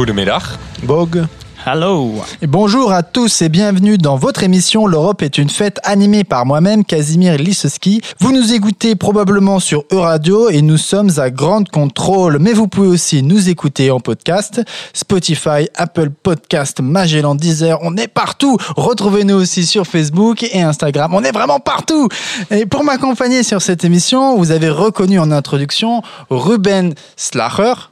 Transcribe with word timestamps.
Goedemiddag. 0.00 0.42
Bog. 0.84 1.26
Hello. 1.66 2.14
Et 2.40 2.46
bonjour 2.46 2.90
à 2.90 3.02
tous 3.02 3.42
et 3.42 3.50
bienvenue 3.50 3.98
dans 3.98 4.16
votre 4.16 4.42
émission 4.42 4.86
L'Europe 4.86 5.20
est 5.20 5.36
une 5.36 5.50
fête 5.50 5.78
animée 5.82 6.24
par 6.24 6.46
moi-même, 6.46 6.86
Casimir 6.86 7.36
Lisowski. 7.36 8.00
Vous 8.18 8.32
nous 8.32 8.54
écoutez 8.54 8.96
probablement 8.96 9.60
sur 9.60 9.84
Euradio 9.92 10.48
et 10.48 10.62
nous 10.62 10.78
sommes 10.78 11.10
à 11.18 11.28
Grande 11.28 11.68
Contrôle, 11.68 12.38
mais 12.40 12.54
vous 12.54 12.66
pouvez 12.66 12.88
aussi 12.88 13.22
nous 13.22 13.50
écouter 13.50 13.90
en 13.90 14.00
podcast, 14.00 14.62
Spotify, 14.94 15.68
Apple 15.74 16.08
Podcast, 16.08 16.80
Magellan, 16.80 17.34
Deezer, 17.34 17.78
on 17.82 17.94
est 17.98 18.08
partout. 18.08 18.56
Retrouvez-nous 18.78 19.36
aussi 19.36 19.66
sur 19.66 19.86
Facebook 19.86 20.42
et 20.44 20.62
Instagram, 20.62 21.12
on 21.12 21.22
est 21.24 21.32
vraiment 21.32 21.60
partout. 21.60 22.08
Et 22.50 22.64
pour 22.64 22.84
m'accompagner 22.84 23.42
sur 23.42 23.60
cette 23.60 23.84
émission, 23.84 24.38
vous 24.38 24.50
avez 24.50 24.70
reconnu 24.70 25.20
en 25.20 25.30
introduction 25.30 26.00
Ruben 26.30 26.94
Slacher. 27.18 27.89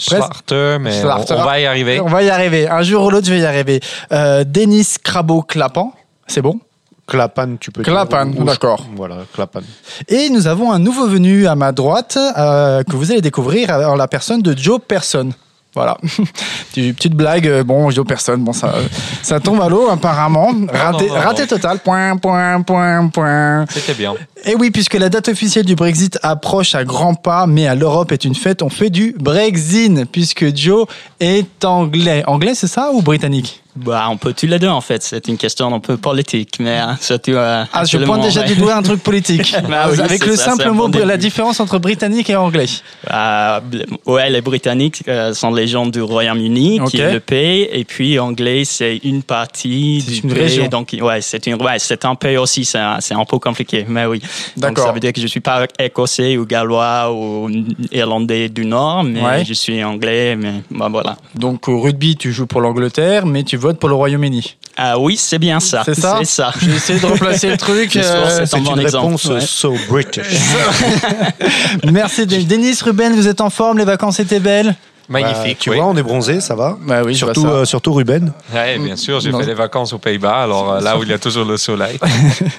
Slachter, 0.00 0.78
mais 0.80 0.92
Slachter. 1.00 1.34
On, 1.34 1.40
on 1.40 1.44
va 1.44 1.60
y 1.60 1.66
arriver. 1.66 2.00
On 2.00 2.06
va 2.06 2.22
y 2.22 2.30
arriver. 2.30 2.68
Un 2.68 2.82
jour 2.82 3.04
ou 3.04 3.10
l'autre, 3.10 3.26
je 3.26 3.32
vais 3.32 3.40
y 3.40 3.46
arriver. 3.46 3.80
Euh, 4.12 4.44
Denis 4.44 4.96
Crabo-Clapan, 5.02 5.92
c'est 6.26 6.42
bon? 6.42 6.58
Clapan, 7.06 7.56
tu 7.58 7.72
peux 7.72 7.82
Clapan, 7.82 8.26
dire. 8.26 8.44
D'accord. 8.44 8.86
Voilà, 8.94 9.16
Clapan. 9.34 9.60
Et 10.08 10.30
nous 10.30 10.46
avons 10.46 10.72
un 10.72 10.78
nouveau 10.78 11.08
venu 11.08 11.46
à 11.46 11.56
ma 11.56 11.72
droite 11.72 12.16
euh, 12.38 12.82
que 12.84 12.94
vous 12.94 13.10
allez 13.10 13.20
découvrir 13.20 13.70
en 13.70 13.96
la 13.96 14.06
personne 14.06 14.42
de 14.42 14.56
Joe 14.56 14.80
Person. 14.86 15.30
Voilà. 15.74 15.96
Petite 16.74 17.14
blague, 17.14 17.46
euh, 17.46 17.62
bon, 17.62 17.90
Joe 17.90 18.06
Person, 18.06 18.38
bon, 18.38 18.52
ça, 18.52 18.74
ça 19.22 19.38
tombe 19.38 19.60
à 19.60 19.68
l'eau 19.68 19.88
apparemment. 19.88 20.52
Raté, 20.72 21.08
non, 21.08 21.14
non. 21.14 21.20
raté 21.20 21.46
total. 21.46 21.78
Point, 21.78 22.16
point, 22.16 22.62
point, 22.62 23.08
point. 23.08 23.64
C'était 23.68 23.94
bien. 23.94 24.14
Et 24.44 24.54
oui, 24.54 24.70
puisque 24.70 24.94
la 24.94 25.08
date 25.08 25.28
officielle 25.28 25.64
du 25.66 25.74
Brexit 25.74 26.18
approche 26.22 26.74
à 26.74 26.84
grands 26.84 27.14
pas, 27.14 27.46
mais 27.46 27.66
à 27.66 27.74
l'Europe 27.74 28.12
est 28.12 28.24
une 28.24 28.34
fête, 28.34 28.62
on 28.62 28.70
fait 28.70 28.90
du 28.90 29.14
Brexit, 29.18 30.10
puisque 30.10 30.54
Joe 30.56 30.86
est 31.20 31.64
anglais. 31.64 32.22
Anglais, 32.26 32.54
c'est 32.54 32.66
ça 32.66 32.90
ou 32.92 33.02
britannique? 33.02 33.62
Bah, 33.76 34.08
on 34.10 34.16
peut 34.16 34.32
tous 34.36 34.46
les 34.46 34.58
deux 34.58 34.66
en 34.68 34.80
fait. 34.80 35.00
C'est 35.04 35.28
une 35.28 35.36
question 35.38 35.72
un 35.72 35.78
peu 35.78 35.96
politique, 35.96 36.54
mais 36.58 36.76
hein, 36.76 36.98
surtout. 37.00 37.30
euh, 37.30 37.62
Ah, 37.72 37.84
je 37.84 37.98
pointe 37.98 38.20
déjà 38.22 38.40
ouais. 38.40 38.48
du 38.48 38.56
doigt 38.56 38.74
un 38.74 38.82
truc 38.82 39.00
politique. 39.00 39.54
Bah 39.68 39.86
oui, 39.92 40.00
Avec 40.00 40.26
le 40.26 40.34
ça, 40.34 40.46
simple 40.50 40.70
mot, 40.72 40.88
bon 40.88 41.06
la 41.06 41.16
différence 41.16 41.60
entre 41.60 41.78
britannique 41.78 42.28
et 42.30 42.36
anglais. 42.36 42.66
Euh, 43.12 43.60
ouais, 44.06 44.28
les 44.28 44.40
Britanniques 44.40 45.04
euh, 45.06 45.32
sont 45.34 45.52
les 45.54 45.68
gens 45.68 45.86
du 45.86 46.02
Royaume-Uni 46.02 46.80
qui 46.88 47.00
Ok. 47.00 47.12
le 47.12 47.20
payent, 47.20 47.68
et 47.72 47.84
puis 47.84 48.18
anglais 48.18 48.64
c'est 48.64 48.96
une 49.04 49.22
partie 49.22 50.02
du 50.06 50.14
une 50.16 50.30
pays. 50.32 50.42
région. 50.42 50.66
Donc 50.66 50.96
ouais, 51.00 51.20
c'est 51.20 51.46
une, 51.46 51.62
ouais, 51.62 51.78
c'est 51.78 52.04
un 52.04 52.16
pays 52.16 52.38
aussi. 52.38 52.64
C'est 52.64 52.78
un, 52.78 52.96
c'est 53.00 53.14
un 53.14 53.24
peu 53.24 53.38
compliqué, 53.38 53.86
mais 53.88 54.04
oui. 54.04 54.20
Donc 54.56 54.78
ça 54.78 54.92
veut 54.92 55.00
dire 55.00 55.12
que 55.12 55.20
je 55.20 55.26
suis 55.26 55.40
pas 55.40 55.66
écossais 55.78 56.36
ou 56.36 56.46
gallois 56.46 57.12
ou 57.12 57.48
irlandais 57.92 58.48
du 58.48 58.64
Nord, 58.64 59.04
mais 59.04 59.20
Ouais. 59.22 59.44
je 59.44 59.52
suis 59.54 59.82
anglais. 59.84 60.36
Mais 60.36 60.62
bah, 60.70 60.88
voilà. 60.90 61.16
Donc 61.34 61.68
au 61.68 61.80
rugby, 61.80 62.16
tu 62.16 62.32
joues 62.32 62.46
pour 62.46 62.60
l'Angleterre, 62.60 63.26
mais 63.26 63.42
tu 63.42 63.56
votes 63.56 63.78
pour 63.78 63.88
le 63.88 63.94
Royaume-Uni. 63.94 64.56
Ah 64.76 64.98
oui, 64.98 65.16
c'est 65.16 65.38
bien 65.38 65.60
ça. 65.60 65.82
C'est 65.84 65.94
ça 65.94 66.20
ça. 66.24 66.52
J'ai 66.60 66.70
essayé 66.74 66.98
de 67.00 67.06
replacer 67.06 67.50
le 67.50 67.56
truc. 67.56 67.96
Euh, 68.02 68.46
C'est 68.46 68.60
bon 68.62 68.74
une 68.76 68.80
exemple, 68.80 69.16
réponse 69.16 69.44
so 69.46 69.74
British. 69.88 70.24
Merci. 71.92 72.26
Denis, 72.26 72.78
Ruben, 72.82 73.12
vous 73.14 73.28
êtes 73.28 73.40
en 73.40 73.50
forme, 73.50 73.78
les 73.78 73.84
vacances 73.84 74.20
étaient 74.20 74.40
belles? 74.40 74.74
Magnifique. 75.10 75.58
tu 75.58 75.70
oui. 75.70 75.76
vois, 75.76 75.86
on 75.86 75.96
est 75.96 76.02
bronzé, 76.02 76.40
ça 76.40 76.54
va. 76.54 76.78
Bah 76.80 77.02
oui, 77.04 77.12
je 77.14 77.18
surtout, 77.18 77.40
vois 77.42 77.50
ça. 77.50 77.56
euh, 77.56 77.64
surtout 77.64 77.92
Ruben. 77.92 78.32
Ouais, 78.54 78.78
bien 78.78 78.96
sûr, 78.96 79.20
j'ai 79.20 79.32
fait 79.32 79.44
des 79.44 79.54
vacances 79.54 79.92
aux 79.92 79.98
Pays-Bas, 79.98 80.42
alors 80.44 80.72
euh, 80.74 80.80
là 80.80 80.96
où 80.98 81.02
il 81.02 81.08
y 81.08 81.12
a 81.12 81.18
toujours 81.18 81.44
le 81.44 81.56
soleil. 81.56 81.98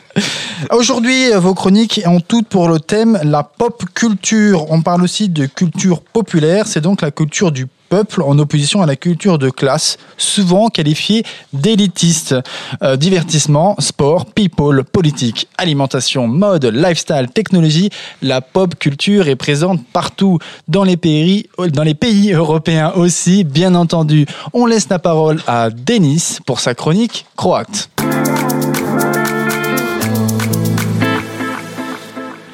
Aujourd'hui, 0.72 1.31
euh, 1.34 1.40
vos 1.40 1.53
chroniques 1.53 2.01
ont 2.06 2.19
toutes 2.19 2.47
pour 2.47 2.67
le 2.69 2.79
thème 2.79 3.19
la 3.23 3.44
pop 3.44 3.84
culture. 3.94 4.69
On 4.72 4.81
parle 4.81 5.01
aussi 5.03 5.29
de 5.29 5.45
culture 5.45 6.01
populaire, 6.01 6.67
c'est 6.67 6.81
donc 6.81 7.01
la 7.01 7.11
culture 7.11 7.51
du 7.51 7.67
peuple 7.91 8.24
en 8.24 8.40
opposition 8.40 8.81
à 8.81 8.85
la 8.85 8.96
culture 8.96 9.38
de 9.38 9.50
classe, 9.50 9.97
souvent 10.18 10.69
qualifiée 10.69 11.24
d'élitiste. 11.52 12.34
Euh, 12.81 12.96
divertissement, 12.96 13.75
sport, 13.79 14.28
people, 14.28 14.85
politique, 14.85 15.50
alimentation, 15.57 16.25
mode, 16.25 16.63
lifestyle, 16.66 17.28
technologie, 17.34 17.90
la 18.22 18.40
pop 18.40 18.75
culture 18.79 19.28
est 19.28 19.35
présente 19.35 19.85
partout 19.91 20.40
dans 20.69 20.85
les 20.85 20.96
pays, 20.96 21.47
dans 21.74 21.84
les 21.84 21.94
pays 21.94 22.31
européens 22.44 22.94
aussi, 22.96 23.44
bien 23.44 23.75
entendu. 23.75 24.25
On 24.53 24.66
laisse 24.66 24.88
la 24.90 25.00
parole 25.00 25.41
à 25.46 25.69
Denis 25.69 26.38
pour 26.46 26.62
sa 26.62 26.73
chronique 26.73 27.25
croate. 27.35 27.90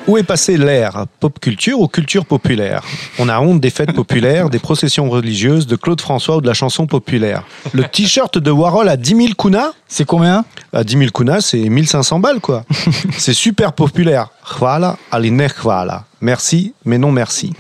Où 0.08 0.18
est 0.18 0.24
passé 0.24 0.58
l'air 0.58 1.06
Pop 1.20 1.38
culture 1.38 1.82
ou 1.82 1.90
culture 1.90 2.26
populaire 2.26 2.82
On 3.20 3.28
a 3.28 3.42
honte 3.42 3.60
des 3.60 3.70
fêtes 3.70 3.92
populaires, 3.92 4.50
des 4.50 4.60
processions 4.60 5.10
religieuses, 5.10 5.68
de 5.68 5.76
Claude 5.76 6.00
François 6.00 6.38
ou 6.38 6.42
de 6.42 6.48
la 6.48 6.54
chanson 6.54 6.88
populaire. 6.88 7.44
Le 7.74 7.84
t-shirt 7.84 8.38
de 8.38 8.50
Warhol 8.50 8.88
à 8.88 8.96
10 8.96 9.16
000 9.16 9.28
kunas 9.38 9.74
C'est 9.90 10.06
combien? 10.06 10.46
À 10.72 10.86
10 10.86 10.98
000 10.98 11.12
kunas, 11.12 11.42
c'est 11.42 11.60
1500 11.60 12.20
balles, 12.20 12.40
quoi. 12.40 12.64
c'est 13.18 13.34
super 13.34 13.74
populaire. 13.74 14.30
Hvala, 14.58 14.98
ali 15.12 15.30
ne 15.30 15.48
hvala. 15.62 16.06
Merci, 16.22 16.74
mais 16.86 16.98
non 16.98 17.12
merci. 17.12 17.52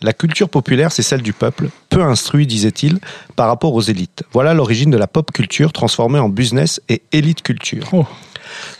La 0.00 0.14
culture 0.14 0.48
populaire, 0.48 0.92
c'est 0.92 1.02
celle 1.02 1.20
du 1.20 1.34
peuple, 1.34 1.68
peu 1.90 2.02
instruit, 2.02 2.46
disait-il, 2.46 2.98
par 3.36 3.48
rapport 3.48 3.74
aux 3.74 3.82
élites. 3.82 4.22
Voilà 4.32 4.54
l'origine 4.54 4.90
de 4.90 4.96
la 4.96 5.06
pop 5.06 5.30
culture 5.30 5.74
transformée 5.74 6.18
en 6.18 6.30
business 6.30 6.80
et 6.88 7.02
élite 7.12 7.42
culture. 7.42 7.86
Oh. 7.92 8.06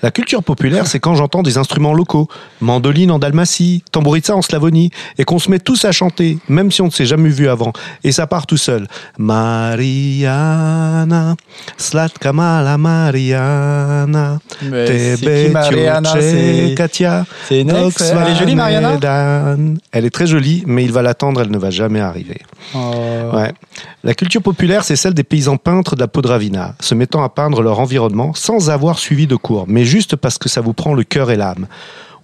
La 0.03 0.11
culture 0.11 0.43
populaire, 0.43 0.87
c'est 0.87 1.01
quand 1.01 1.15
j'entends 1.15 1.43
des 1.43 1.59
instruments 1.59 1.93
locaux, 1.93 2.29
mandoline 2.61 3.11
en 3.11 3.19
Dalmatie, 3.19 3.83
tambouritsa 3.93 4.35
en 4.35 4.43
Slavonie, 4.43 4.91
et 5.19 5.25
qu'on 5.25 5.39
se 5.39 5.51
met 5.51 5.59
tous 5.59 5.85
à 5.85 5.93
chanter, 5.93 6.39
même 6.49 6.71
si 6.71 6.83
on 6.83 6.87
ne 6.87 6.91
s'est 6.91 7.07
jamais 7.07 7.29
vu 7.29 7.49
avant, 7.49 7.73
et 8.05 8.13
ça 8.13 8.27
part 8.27 8.47
tout 8.47 8.57
seul. 8.57 8.87
Mariana, 9.19 10.27
slatka 11.77 12.33
mala 12.33 12.79
Mariana, 12.79 14.39
tebe 14.61 15.53
Mariana, 15.53 16.15
Katia, 16.77 17.25
c'est 17.49 17.61
elle 17.61 17.69
est 18.29 18.37
jolie, 18.37 18.55
Mariana? 18.55 19.57
Elle 19.93 20.05
est 20.05 20.11
très 20.11 20.27
jolie, 20.27 20.63
mais 20.67 20.85
il 20.85 20.93
va 20.93 21.03
l'attendre, 21.03 21.41
elle 21.43 21.51
ne 21.51 21.59
va 21.59 21.71
jamais 21.71 22.01
arriver. 22.01 22.41
Oh. 22.75 23.31
Ouais. 23.35 23.53
La 24.03 24.15
culture 24.15 24.41
populaire, 24.41 24.83
c'est 24.83 24.97
celle 24.97 25.13
des 25.13 25.25
paysans 25.25 25.59
peintres 25.59 25.95
de 25.95 26.01
la 26.01 26.09
Podravina, 26.09 26.75
se 26.81 26.95
mettant 26.95 27.23
à 27.23 27.29
peindre 27.29 27.61
leur 27.61 27.81
environnement 27.81 28.33
sans 28.33 28.71
avoir 28.71 28.99
suivi 28.99 29.27
de 29.27 29.37
cours, 29.37 29.67
mais 29.69 29.85
juste 29.85 30.17
parce 30.17 30.39
que 30.39 30.49
ça 30.49 30.63
vous 30.63 30.73
prend 30.73 30.95
le 30.95 31.05
cœur 31.05 31.31
et 31.31 31.37
l'âme. 31.37 31.67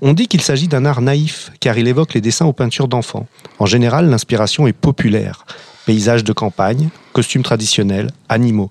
On 0.00 0.14
dit 0.14 0.26
qu'il 0.26 0.40
s'agit 0.40 0.68
d'un 0.68 0.86
art 0.86 1.02
naïf, 1.02 1.52
car 1.60 1.76
il 1.76 1.86
évoque 1.86 2.14
les 2.14 2.22
dessins 2.22 2.46
aux 2.46 2.54
peintures 2.54 2.88
d'enfants. 2.88 3.26
En 3.58 3.66
général, 3.66 4.08
l'inspiration 4.08 4.66
est 4.66 4.72
populaire. 4.72 5.44
Paysages 5.84 6.24
de 6.24 6.32
campagne, 6.32 6.88
costumes 7.12 7.42
traditionnels, 7.42 8.10
animaux. 8.30 8.70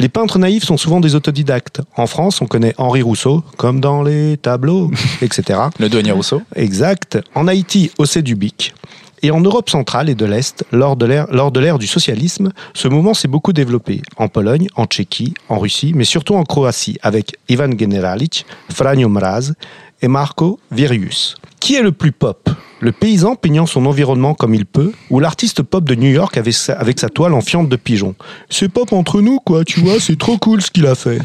Les 0.00 0.08
peintres 0.08 0.40
naïfs 0.40 0.64
sont 0.64 0.76
souvent 0.76 0.98
des 0.98 1.14
autodidactes. 1.14 1.82
En 1.96 2.08
France, 2.08 2.40
on 2.40 2.46
connaît 2.46 2.74
Henri 2.78 3.02
Rousseau, 3.02 3.44
comme 3.58 3.80
dans 3.80 4.02
les 4.02 4.36
tableaux, 4.36 4.90
etc. 5.22 5.60
Le 5.78 5.88
douanier 5.88 6.12
Rousseau. 6.12 6.42
Exact. 6.56 7.18
En 7.36 7.46
Haïti, 7.46 7.92
Océ 7.98 8.22
du 8.22 8.34
Bic. 8.34 8.74
Et 9.22 9.30
en 9.30 9.40
Europe 9.40 9.68
centrale 9.68 10.08
et 10.08 10.14
de 10.14 10.24
l'Est, 10.24 10.64
lors 10.72 10.96
de 10.96 11.60
l'ère 11.60 11.78
du 11.78 11.86
socialisme, 11.86 12.52
ce 12.72 12.88
mouvement 12.88 13.12
s'est 13.12 13.28
beaucoup 13.28 13.52
développé. 13.52 14.00
En 14.16 14.28
Pologne, 14.28 14.68
en 14.76 14.86
Tchéquie, 14.86 15.34
en 15.48 15.58
Russie, 15.58 15.92
mais 15.94 16.04
surtout 16.04 16.34
en 16.34 16.44
Croatie, 16.44 16.96
avec 17.02 17.36
Ivan 17.48 17.70
Generalic, 17.78 18.46
Franjo 18.72 19.08
Mraz 19.08 19.52
et 20.00 20.08
Marko 20.08 20.58
Virius. 20.70 21.36
Qui 21.60 21.74
est 21.74 21.82
le 21.82 21.92
plus 21.92 22.12
pop? 22.12 22.48
Le 22.82 22.92
paysan 22.92 23.34
peignant 23.34 23.66
son 23.66 23.84
environnement 23.84 24.32
comme 24.32 24.54
il 24.54 24.64
peut, 24.64 24.92
ou 25.10 25.20
l'artiste 25.20 25.62
pop 25.62 25.84
de 25.84 25.94
New 25.94 26.10
York 26.10 26.38
avec 26.38 26.54
sa, 26.54 26.72
avec 26.72 26.98
sa 26.98 27.10
toile 27.10 27.34
en 27.34 27.42
fiente 27.42 27.68
de 27.68 27.76
pigeon. 27.76 28.14
C'est 28.48 28.70
pop 28.70 28.92
entre 28.94 29.20
nous, 29.20 29.38
quoi, 29.38 29.64
tu 29.66 29.80
vois, 29.80 30.00
c'est 30.00 30.18
trop 30.18 30.38
cool 30.38 30.62
ce 30.62 30.70
qu'il 30.70 30.86
a 30.86 30.94
fait. 30.94 31.18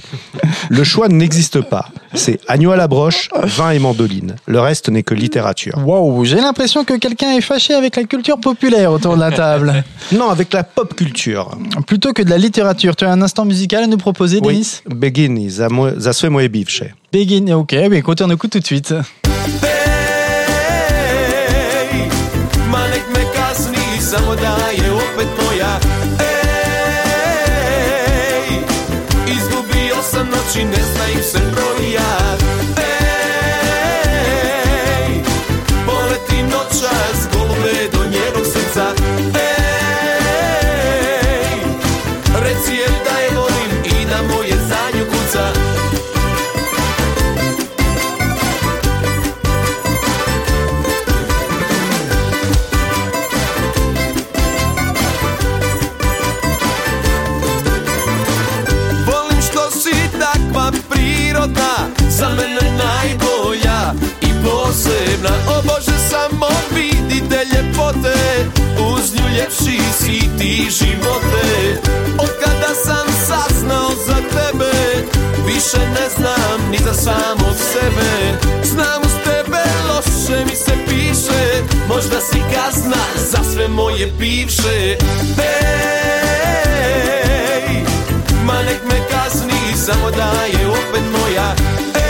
Le 0.69 0.83
choix 0.83 1.07
n'existe 1.07 1.61
pas. 1.61 1.87
C'est 2.13 2.39
agneau 2.49 2.71
à 2.71 2.75
la 2.75 2.89
broche, 2.89 3.29
vin 3.43 3.71
et 3.71 3.79
mandoline. 3.79 4.35
Le 4.47 4.59
reste 4.59 4.89
n'est 4.89 5.03
que 5.03 5.13
littérature. 5.13 5.79
Waouh, 5.85 6.25
j'ai 6.25 6.35
l'impression 6.35 6.83
que 6.83 6.95
quelqu'un 6.97 7.31
est 7.31 7.41
fâché 7.41 7.73
avec 7.73 7.95
la 7.95 8.03
culture 8.03 8.37
populaire 8.37 8.91
autour 8.91 9.15
de 9.15 9.21
la 9.21 9.31
table. 9.31 9.83
Non, 10.11 10.29
avec 10.29 10.53
la 10.53 10.63
pop 10.63 10.93
culture. 10.93 11.57
Plutôt 11.87 12.13
que 12.13 12.21
de 12.21 12.29
la 12.29 12.37
littérature. 12.37 12.95
Tu 12.95 13.05
as 13.05 13.11
un 13.11 13.21
instant 13.21 13.43
musical 13.45 13.83
à 13.83 13.87
nous 13.87 13.97
proposer, 13.97 14.39
Denis? 14.39 14.81
Begin, 14.87 15.49
za, 15.49 15.67
mo- 15.69 15.97
za 15.97 16.29
moje 16.29 16.47
bivše. 16.49 16.93
Begin, 17.11 17.51
ok, 17.53 17.75
bah 17.89 17.95
écoutez, 17.95 18.23
on 18.23 18.29
écoute 18.29 18.51
tout 18.51 18.59
de 18.59 18.65
suite. 18.65 18.93
reći 30.55 30.67
ne 30.67 30.83
znaju 30.83 31.23
se 31.23 31.39
broja 31.51 32.24
bivše. 84.19 84.79
Ej, 84.91 84.97
Ma 88.45 88.57
nek 88.63 88.81
me 88.89 88.99
kazni, 89.11 89.61
samo 89.85 90.11
da 90.11 90.31
je 90.45 90.67
opet 90.67 91.03
moja. 91.11 91.55
Ej, 91.95 92.01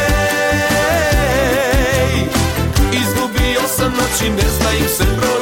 izgubio 2.91 3.61
sam 3.77 3.91
noći, 3.91 4.29
ne 4.29 4.43
im 4.79 4.87
se 4.97 5.03
broja 5.17 5.34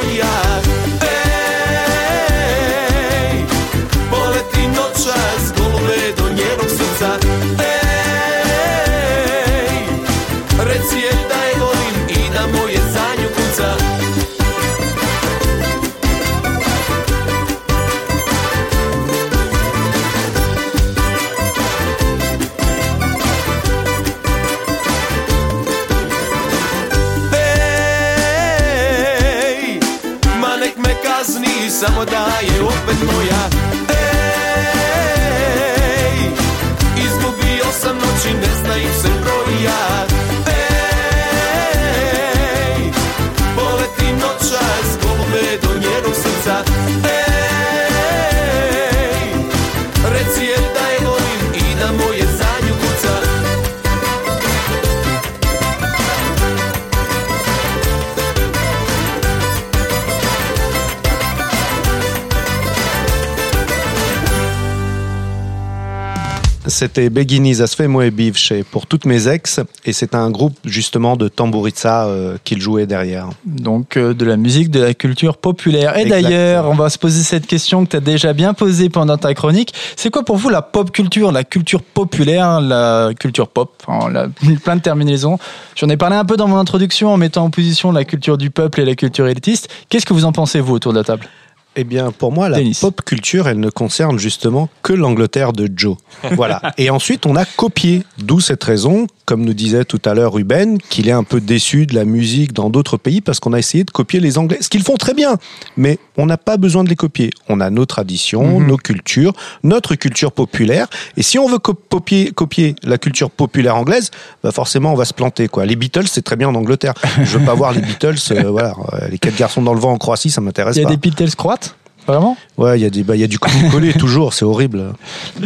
C'était 66.84 67.08
Begini 67.08 67.54
za 67.54 67.66
sve 67.66 67.88
moje 67.88 68.10
bivše 68.10 68.62
pour 68.70 68.86
toutes 68.86 69.06
mes 69.06 69.26
ex. 69.26 69.58
Et 69.86 69.94
c'est 69.94 70.14
un 70.14 70.30
groupe 70.30 70.54
justement 70.66 71.16
de 71.16 71.28
tambouritsa 71.28 72.04
euh, 72.04 72.36
qu'il 72.44 72.60
jouait 72.60 72.84
derrière. 72.86 73.30
Donc 73.46 73.96
euh, 73.96 74.12
de 74.12 74.26
la 74.26 74.36
musique, 74.36 74.70
de 74.70 74.80
la 74.82 74.92
culture 74.92 75.38
populaire. 75.38 75.96
Et 75.96 76.04
d'ailleurs, 76.04 76.68
on 76.68 76.74
va 76.74 76.90
se 76.90 76.98
poser 76.98 77.22
cette 77.22 77.46
question 77.46 77.86
que 77.86 77.92
tu 77.92 77.96
as 77.96 78.00
déjà 78.00 78.34
bien 78.34 78.52
posée 78.52 78.90
pendant 78.90 79.16
ta 79.16 79.32
chronique. 79.32 79.72
C'est 79.96 80.10
quoi 80.10 80.24
pour 80.26 80.36
vous 80.36 80.50
la 80.50 80.60
pop 80.60 80.90
culture, 80.90 81.32
la 81.32 81.42
culture 81.44 81.80
populaire, 81.82 82.60
la 82.60 83.12
culture 83.18 83.48
pop 83.48 83.82
enfin, 83.86 84.10
la- 84.10 84.28
Plein 84.64 84.76
de 84.76 84.82
terminaisons. 84.82 85.38
J'en 85.76 85.88
ai 85.88 85.96
parlé 85.96 86.16
un 86.16 86.26
peu 86.26 86.36
dans 86.36 86.48
mon 86.48 86.58
introduction 86.58 87.08
en 87.14 87.16
mettant 87.16 87.44
en 87.44 87.50
position 87.50 87.92
la 87.92 88.04
culture 88.04 88.36
du 88.36 88.50
peuple 88.50 88.82
et 88.82 88.84
la 88.84 88.94
culture 88.94 89.26
élitiste. 89.26 89.70
Qu'est-ce 89.88 90.04
que 90.04 90.12
vous 90.12 90.26
en 90.26 90.32
pensez, 90.32 90.60
vous, 90.60 90.74
autour 90.74 90.92
de 90.92 90.98
la 90.98 91.04
table? 91.04 91.26
Eh 91.76 91.84
bien, 91.84 92.12
pour 92.12 92.30
moi, 92.32 92.48
la 92.48 92.58
pop 92.80 93.02
culture, 93.02 93.48
elle 93.48 93.58
ne 93.58 93.68
concerne 93.70 94.18
justement 94.18 94.68
que 94.82 94.92
l'Angleterre 94.92 95.52
de 95.52 95.68
Joe. 95.74 95.96
Voilà. 96.32 96.60
Et 96.78 96.88
ensuite, 96.90 97.26
on 97.26 97.34
a 97.36 97.44
copié. 97.44 98.02
D'où 98.18 98.40
cette 98.40 98.62
raison, 98.62 99.06
comme 99.26 99.44
nous 99.44 99.52
disait 99.54 99.84
tout 99.84 100.00
à 100.04 100.14
l'heure 100.14 100.32
Ruben, 100.34 100.78
qu'il 100.88 101.08
est 101.08 101.12
un 101.12 101.24
peu 101.24 101.40
déçu 101.40 101.86
de 101.86 101.94
la 101.94 102.04
musique 102.04 102.52
dans 102.52 102.70
d'autres 102.70 102.96
pays 102.96 103.20
parce 103.20 103.40
qu'on 103.40 103.52
a 103.52 103.58
essayé 103.58 103.82
de 103.84 103.90
copier 103.90 104.20
les 104.20 104.38
Anglais. 104.38 104.58
Ce 104.60 104.68
qu'ils 104.68 104.82
font 104.84 104.96
très 104.96 105.14
bien. 105.14 105.36
Mais 105.76 105.98
on 106.16 106.26
n'a 106.26 106.36
pas 106.38 106.56
besoin 106.56 106.84
de 106.84 106.88
les 106.88 106.96
copier. 106.96 107.30
On 107.48 107.60
a 107.60 107.70
nos 107.70 107.84
traditions, 107.86 108.60
Mhm. 108.60 108.66
nos 108.68 108.76
cultures, 108.76 109.32
notre 109.64 109.96
culture 109.96 110.32
populaire. 110.32 110.86
Et 111.16 111.22
si 111.22 111.38
on 111.38 111.48
veut 111.48 111.58
co- 111.58 111.74
copier, 111.74 112.30
copier 112.30 112.76
la 112.84 112.98
culture 112.98 113.30
populaire 113.30 113.76
anglaise, 113.76 114.10
bah 114.42 114.52
forcément, 114.52 114.92
on 114.92 114.96
va 114.96 115.04
se 115.04 115.14
planter, 115.14 115.48
quoi. 115.48 115.66
Les 115.66 115.76
Beatles, 115.76 116.06
c'est 116.08 116.22
très 116.22 116.36
bien 116.36 116.48
en 116.48 116.54
Angleterre. 116.54 116.94
Je 117.22 117.38
veux 117.38 117.44
pas 117.44 117.54
voir 117.54 117.72
les 117.72 117.80
Beatles, 117.80 118.14
euh, 118.30 118.50
voilà. 118.50 118.74
Euh, 118.94 119.08
Les 119.10 119.18
quatre 119.18 119.36
garçons 119.36 119.60
dans 119.62 119.74
le 119.74 119.80
vent 119.80 119.92
en 119.92 119.98
Croatie, 119.98 120.30
ça 120.30 120.40
m'intéresse 120.40 120.76
Il 120.76 120.80
y 120.80 120.84
a 120.84 120.88
pas. 120.88 120.94
des 120.94 120.96
Beatles 120.98 121.34
croates? 121.36 121.63
Vraiment 122.06 122.36
Ouais, 122.58 122.78
il 122.78 122.82
y 122.82 122.86
a 122.86 122.90
des, 122.90 123.02
bah, 123.02 123.16
il 123.16 123.20
y 123.20 123.24
a 123.24 123.26
du 123.26 123.38
coller 123.38 123.92
toujours, 123.98 124.34
c'est 124.34 124.44
horrible. 124.44 124.92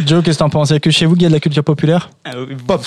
Joe, 0.05 0.23
qu'est-ce 0.23 0.37
que 0.37 0.43
t'en 0.43 0.49
penses? 0.49 0.69
Il 0.69 0.73
y 0.73 0.75
a 0.75 0.79
que 0.79 0.91
chez 0.91 1.05
vous 1.05 1.13
qu'il 1.13 1.23
y 1.23 1.25
a 1.25 1.29
de 1.29 1.33
la 1.33 1.39
culture 1.39 1.63
populaire? 1.63 2.09
Pop. 2.67 2.83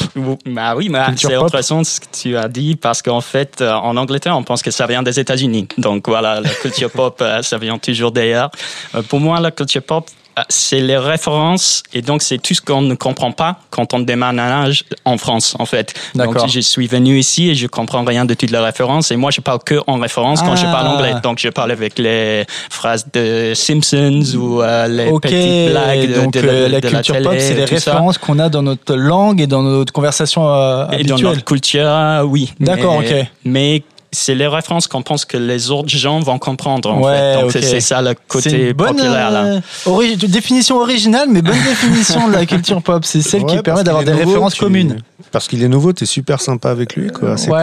Bah 0.47 0.75
oui, 0.77 0.89
mais 0.91 1.05
Culture 1.07 1.31
c'est 1.31 1.37
pop. 1.37 1.47
intéressant 1.47 1.83
ce 1.85 2.01
que 2.01 2.07
tu 2.13 2.37
as 2.37 2.49
dit 2.49 2.77
parce 2.77 3.03
qu'en 3.03 3.21
fait, 3.21 3.61
euh, 3.61 3.73
en 3.73 3.97
Angleterre, 3.97 4.37
on 4.37 4.43
pense 4.45 4.63
que 4.63 4.71
ça 4.71 4.87
vient 4.87 5.03
des 5.03 5.19
États-Unis. 5.19 5.69
Donc 5.79 6.09
voilà, 6.09 6.41
la 6.41 6.51
culture 6.51 6.91
pop, 6.93 7.19
euh, 7.23 7.43
ça 7.43 7.59
vient 7.59 7.79
toujours 7.79 8.13
d'ailleurs. 8.13 8.51
Euh, 8.95 9.03
Pour 9.03 9.21
moi, 9.21 9.41
la 9.41 9.51
culture 9.51 9.83
pop, 9.83 10.07
euh, 10.07 10.13
c'est 10.49 10.81
les 10.81 10.97
références 10.97 11.83
et 11.93 12.03
donc 12.03 12.23
c'est 12.23 12.39
tout 12.39 12.55
ce 12.55 12.61
qu'on 12.61 12.83
ne 12.83 12.95
comprend 12.95 13.33
pas 13.33 13.57
quand 13.71 13.93
on 13.95 14.01
déménage 14.01 14.85
en 15.05 15.19
France, 15.19 15.55
en 15.59 15.67
fait. 15.67 15.95
Donc 16.15 16.37
je 16.49 16.61
suis 16.61 16.87
venu 16.87 17.19
ici 17.19 17.51
et 17.51 17.55
je 17.55 17.67
comprends 17.67 18.05
rien 18.05 18.25
de 18.25 18.35
toutes 18.35 18.51
les 18.51 18.59
références 18.59 19.11
et 19.11 19.17
moi 19.17 19.31
je 19.31 19.41
parle 19.41 19.61
que 19.65 19.81
en 19.87 19.99
référence 19.99 20.41
quand 20.43 20.57
je 20.57 20.67
Ah. 20.67 20.73
parle 20.73 20.87
anglais. 20.89 21.15
Donc 21.23 21.39
je 21.39 21.49
parle 21.49 21.71
avec 21.71 21.99
les 21.99 22.45
phrases 22.71 23.07
de 23.13 23.53
Simpsons 23.55 24.23
ou 24.37 24.63
euh, 24.63 24.89
les 24.89 25.09
Ok, 25.09 25.23
petites 25.23 25.71
blagues 25.71 26.09
de, 26.09 26.15
donc 26.21 26.33
de 26.35 26.41
euh, 26.49 26.69
la 26.69 26.81
de 26.81 26.89
culture 26.89 27.15
télé 27.15 27.25
pop, 27.29 27.35
c'est 27.39 27.55
les 27.55 27.65
références 27.65 28.19
qu'on 28.19 28.39
a 28.39 28.49
dans 28.49 28.63
notre 28.63 28.95
langue 28.97 29.41
et 29.41 29.47
dans 29.47 29.63
notre 29.63 29.93
conversation 29.93 30.49
euh, 30.49 30.85
Et 30.93 31.05
dans 31.05 31.15
habituelle. 31.17 31.23
notre 31.25 31.45
culture, 31.45 32.23
oui. 32.27 32.53
D'accord, 32.61 32.97
ok. 32.97 33.15
Mais 33.45 33.83
c'est 34.15 34.35
les 34.35 34.47
références 34.47 34.87
qu'on 34.87 35.03
pense 35.03 35.25
que 35.25 35.37
les 35.39 35.71
autres 35.71 35.89
gens 35.89 36.21
vont 36.21 36.39
comprendre. 36.39 36.91
En 36.93 37.01
Ouais, 37.01 37.15
fait. 37.17 37.35
Donc 37.35 37.45
ok. 37.47 37.51
c'est- 37.63 37.81
ça 37.81 38.03
le 38.03 38.15
côté 38.29 38.73
bonne 38.75 38.89
populaire 38.97 39.31
là. 39.31 39.45
euh, 39.45 39.61
ori- 39.87 40.17
définition 40.17 40.77
originale, 40.79 41.29
mais 41.31 41.41
bonne 41.43 41.53
définition 41.69 42.29
de 42.29 42.35
la 42.35 42.45
culture 42.47 42.83
pop. 42.83 43.05
C'est 43.05 43.23
celle 43.23 43.45
qui 43.47 43.59
permet 43.63 43.83
d'avoir 43.85 44.05
des 44.05 44.13
nouveau, 44.13 44.27
références 44.27 44.55
tu- 44.55 44.61
communes. 44.61 44.99
Parce 45.31 45.49
qu'il 45.49 45.63
est 45.65 45.69
nouveau, 45.69 45.95
t'es 45.95 46.05
super 46.05 46.43
sympa 46.43 46.69
avec 46.71 46.95
lui, 46.95 47.11
quoi. 47.11 47.31
Ouais. 47.31 47.37
cool. 47.47 47.55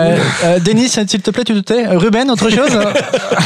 Euh, 0.44 0.60
Denis, 0.60 0.90
s'il 0.90 1.06
te 1.06 1.30
plaît, 1.30 1.44
tu 1.44 1.54
te 1.54 1.60
tais. 1.60 1.86
Euh, 1.86 2.00
Ruben, 2.00 2.32
autre 2.32 2.50
chose 2.50 2.76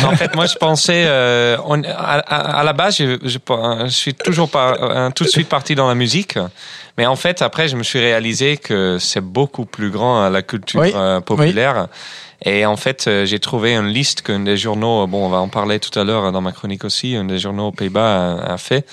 En 0.06 0.16
fait, 0.16 0.34
moi, 0.34 0.46
je 0.46 0.56
pensais, 0.56 1.04
euh, 1.06 1.58
on- 1.66 1.84
à, 1.84 2.20
à- 2.20 2.60
à 2.60 2.64
la 2.64 2.72
base, 2.72 2.96
je, 2.98 3.18
je, 3.22 3.38
je 3.86 3.90
suis 3.90 4.14
toujours 4.14 4.48
pas 4.50 5.12
tout 5.14 5.26
de 5.26 5.30
suite 5.30 5.50
parti 5.50 5.76
dans 5.76 5.90
la 5.90 5.96
musique. 5.96 6.38
Mais 6.98 7.06
en 7.06 7.16
fait, 7.18 7.42
après, 7.42 7.68
je 7.68 7.76
me 7.76 7.84
suis 7.84 8.00
réalisé 8.00 8.56
que 8.58 8.98
c'est 9.00 9.20
beaucoup 9.20 9.66
plus 9.66 9.90
grand 9.90 10.24
euh, 10.24 10.30
la 10.30 10.42
culture 10.44 10.80
Oui, 10.82 10.92
euh, 10.96 11.20
populaire. 11.22 11.88
Et 12.46 12.66
en 12.66 12.76
fait, 12.76 13.06
euh, 13.08 13.26
j'ai 13.26 13.40
trouvé 13.40 13.76
une 13.76 13.88
liste 13.88 14.22
qu'un 14.22 14.40
des 14.42 14.58
journaux, 14.58 15.08
bon, 15.08 15.26
on 15.26 15.30
va 15.30 15.38
en 15.38 15.48
parler 15.48 15.80
tout 15.80 15.98
à 15.98 16.04
l'heure 16.04 16.32
dans 16.32 16.42
ma 16.42 16.52
chronique 16.52 16.84
aussi, 16.84 17.16
un 17.16 17.24
des 17.26 17.40
journaux 17.40 17.68
aux 17.68 17.72
Pays-Bas 17.72 18.36
a, 18.42 18.54
a 18.54 18.58
fait. 18.58 18.86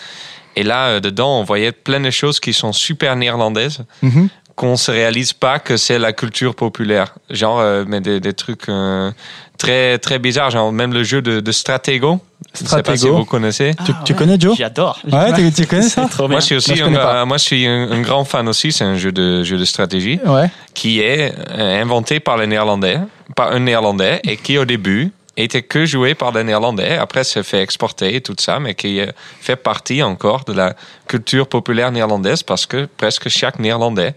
Et 0.56 0.62
là, 0.62 0.86
euh, 0.88 1.00
dedans, 1.00 1.40
on 1.40 1.44
voyait 1.44 1.72
plein 1.72 2.00
de 2.00 2.10
choses 2.10 2.38
qui 2.40 2.52
sont 2.52 2.72
super 2.72 3.16
néerlandaises, 3.16 3.80
Mhm. 4.02 4.28
qu'on 4.56 4.76
se 4.76 4.90
réalise 4.90 5.32
pas 5.32 5.58
que 5.58 5.76
c'est 5.76 5.98
la 5.98 6.12
culture 6.12 6.54
populaire. 6.54 7.14
Genre, 7.30 7.58
euh, 7.60 7.84
mais 7.88 8.00
des, 8.00 8.20
des 8.20 8.34
trucs 8.34 8.68
euh, 8.68 9.10
très 9.58 9.98
très 9.98 10.18
bizarres, 10.18 10.50
genre 10.50 10.70
même 10.72 10.92
le 10.92 11.02
jeu 11.02 11.22
de, 11.22 11.40
de 11.40 11.52
Stratego. 11.52 12.20
Je 12.54 12.58
sais 12.58 12.64
pas 12.82 12.92
si 12.92 12.98
Stratego. 12.98 13.16
vous 13.18 13.24
connaissez. 13.24 13.72
Tu, 13.86 13.92
tu 14.04 14.14
connais 14.14 14.38
Joe? 14.38 14.56
J'adore. 14.56 14.98
Ouais, 15.10 15.32
tu, 15.32 15.50
tu 15.52 15.66
connais 15.70 15.82
ça? 15.82 16.06
Trop 16.10 16.24
bien. 16.28 16.34
Moi, 16.36 16.40
je 16.40 16.46
suis 16.46 16.56
aussi 16.56 16.70
Moi, 16.70 16.76
je 16.78 16.82
un, 16.82 16.86
connais 16.86 16.98
pas. 16.98 17.22
euh, 17.22 17.26
moi, 17.26 17.36
je 17.38 17.42
suis 17.44 17.66
un, 17.66 17.90
un 17.90 18.00
grand 18.00 18.24
fan 18.24 18.46
aussi. 18.48 18.70
C'est 18.70 18.84
un 18.84 18.96
jeu 18.96 19.12
de 19.12 19.42
jeu 19.44 19.56
de 19.56 19.64
stratégie 19.64 20.20
Ouais. 20.26 20.50
qui 20.74 21.00
est 21.00 21.32
euh, 21.50 21.80
inventé 21.82 22.20
par 22.20 22.36
les 22.36 22.46
Néerlandais, 22.46 22.98
par 23.40 23.52
un 23.52 23.60
Néerlandais, 23.60 24.20
et 24.24 24.36
qui 24.36 24.58
au 24.58 24.66
début 24.66 25.12
était 25.34 25.62
que 25.62 25.86
joué 25.86 26.14
par 26.14 26.30
des 26.32 26.44
Néerlandais. 26.44 26.98
Après, 26.98 27.24
s'est 27.24 27.42
fait 27.42 27.62
exporter 27.62 28.14
et 28.16 28.20
tout 28.20 28.34
ça, 28.38 28.60
mais 28.60 28.74
qui 28.74 29.00
euh, 29.00 29.06
fait 29.40 29.56
partie 29.56 30.02
encore 30.02 30.44
de 30.44 30.52
la 30.52 30.74
culture 31.08 31.46
populaire 31.46 31.90
néerlandaise 31.90 32.42
parce 32.42 32.66
que 32.66 32.86
presque 32.98 33.30
chaque 33.30 33.58
Néerlandais 33.58 34.14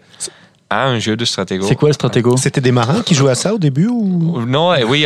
a 0.70 0.88
un 0.88 1.00
jeu 1.00 1.16
de 1.16 1.24
stratégo. 1.24 1.66
C'est 1.68 1.76
quoi 1.76 1.90
le 1.90 1.94
Stratego? 1.94 2.36
C'était 2.36 2.60
des 2.60 2.72
marins 2.72 3.02
qui 3.02 3.14
jouaient 3.16 3.32
à 3.32 3.36
ça 3.36 3.54
au 3.54 3.60
début 3.60 3.88
ou? 3.88 4.44
Non, 4.46 4.74
et 4.74 4.84
oui, 4.84 5.06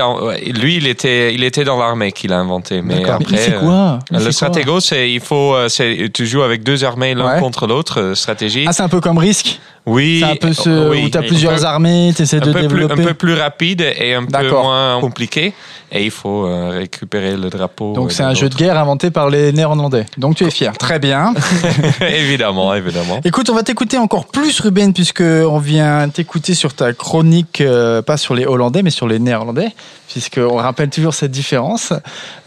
lui, 0.55 0.77
il 0.77 0.87
était, 0.87 1.33
il 1.35 1.43
était 1.43 1.65
dans 1.65 1.77
l'armée 1.77 2.11
qu'il 2.11 2.31
a 2.33 2.39
inventé. 2.39 2.81
Mais 2.81 3.07
après, 3.07 3.25
Mais 3.31 3.37
c'est 3.37 3.53
euh, 3.53 3.59
quoi? 3.59 3.99
Mais 4.09 4.19
c'est 4.19 4.25
le 4.25 4.31
stratégo, 4.31 4.79
c'est 4.79 5.11
il 5.11 5.19
faut, 5.19 5.53
euh, 5.53 5.67
c'est 5.69 6.09
tu 6.13 6.25
joues 6.25 6.41
avec 6.41 6.63
deux 6.63 6.83
armées 6.83 7.13
l'un 7.13 7.33
Ouais. 7.33 7.39
contre 7.39 7.67
l'autre, 7.67 7.99
euh, 8.01 8.15
stratégie. 8.15 8.65
Ah, 8.67 8.73
c'est 8.73 8.83
un 8.83 8.89
peu 8.89 9.01
comme 9.01 9.17
Risk? 9.17 9.59
Oui, 9.87 10.19
C'est 10.23 10.31
un 10.31 10.35
peu 10.35 10.53
ce 10.53 10.89
oui, 10.91 11.05
où 11.05 11.09
tu 11.09 11.17
as 11.17 11.21
plusieurs 11.23 11.55
peu- 11.55 11.63
armées, 11.65 12.13
tu 12.15 12.21
essaies 12.21 12.39
de 12.39 12.45
peu, 12.45 12.51
plus, 12.51 12.59
un 12.65 12.67
développer. 12.67 13.03
peu 13.03 13.13
plus 13.15 13.33
rapide 13.33 13.81
et 13.81 14.13
un 14.13 14.25
peu 14.25 14.49
moins 14.51 14.99
compliqué. 15.01 15.53
Et 15.89 16.03
il 16.03 16.11
faut 16.11 16.45
euh, 16.45 16.71
récupérer 16.79 17.37
le 17.37 17.49
drapeau. 17.49 17.93
Donc 17.93 18.09
euh, 18.09 18.13
c'est 18.13 18.23
un 18.23 18.33
jeu 18.33 18.49
de 18.49 18.55
guerre 18.55 18.77
inventé 18.77 19.09
par 19.09 19.29
les 19.29 19.53
Néerlandais. 19.53 20.05
Donc 20.17 20.35
tu 20.35 20.43
es 20.45 20.51
fier. 20.51 20.73
Très 20.77 20.99
bien. 20.99 21.33
évidemment, 22.01 22.73
évidemment. 22.73 23.21
Écoute, 23.23 23.49
on 23.49 23.55
va 23.55 23.63
t'écouter 23.63 23.97
encore 23.97 24.25
plus, 24.25 24.59
Ruben, 24.59 24.93
puisque 24.93 25.21
on 25.21 25.59
vient 25.59 26.09
t'écouter 26.09 26.53
sur 26.55 26.73
ta 26.73 26.91
chronique, 26.91 27.61
euh, 27.61 28.01
pas 28.01 28.17
sur 28.17 28.35
les 28.35 28.45
Hollandais, 28.45 28.83
mais 28.83 28.89
sur 28.89 29.07
les 29.07 29.19
Néerlandais, 29.19 29.69
puisqu'on 30.09 30.57
rappelle 30.57 30.89
toujours 30.89 31.13
cette 31.13 31.31
différence. 31.31 31.93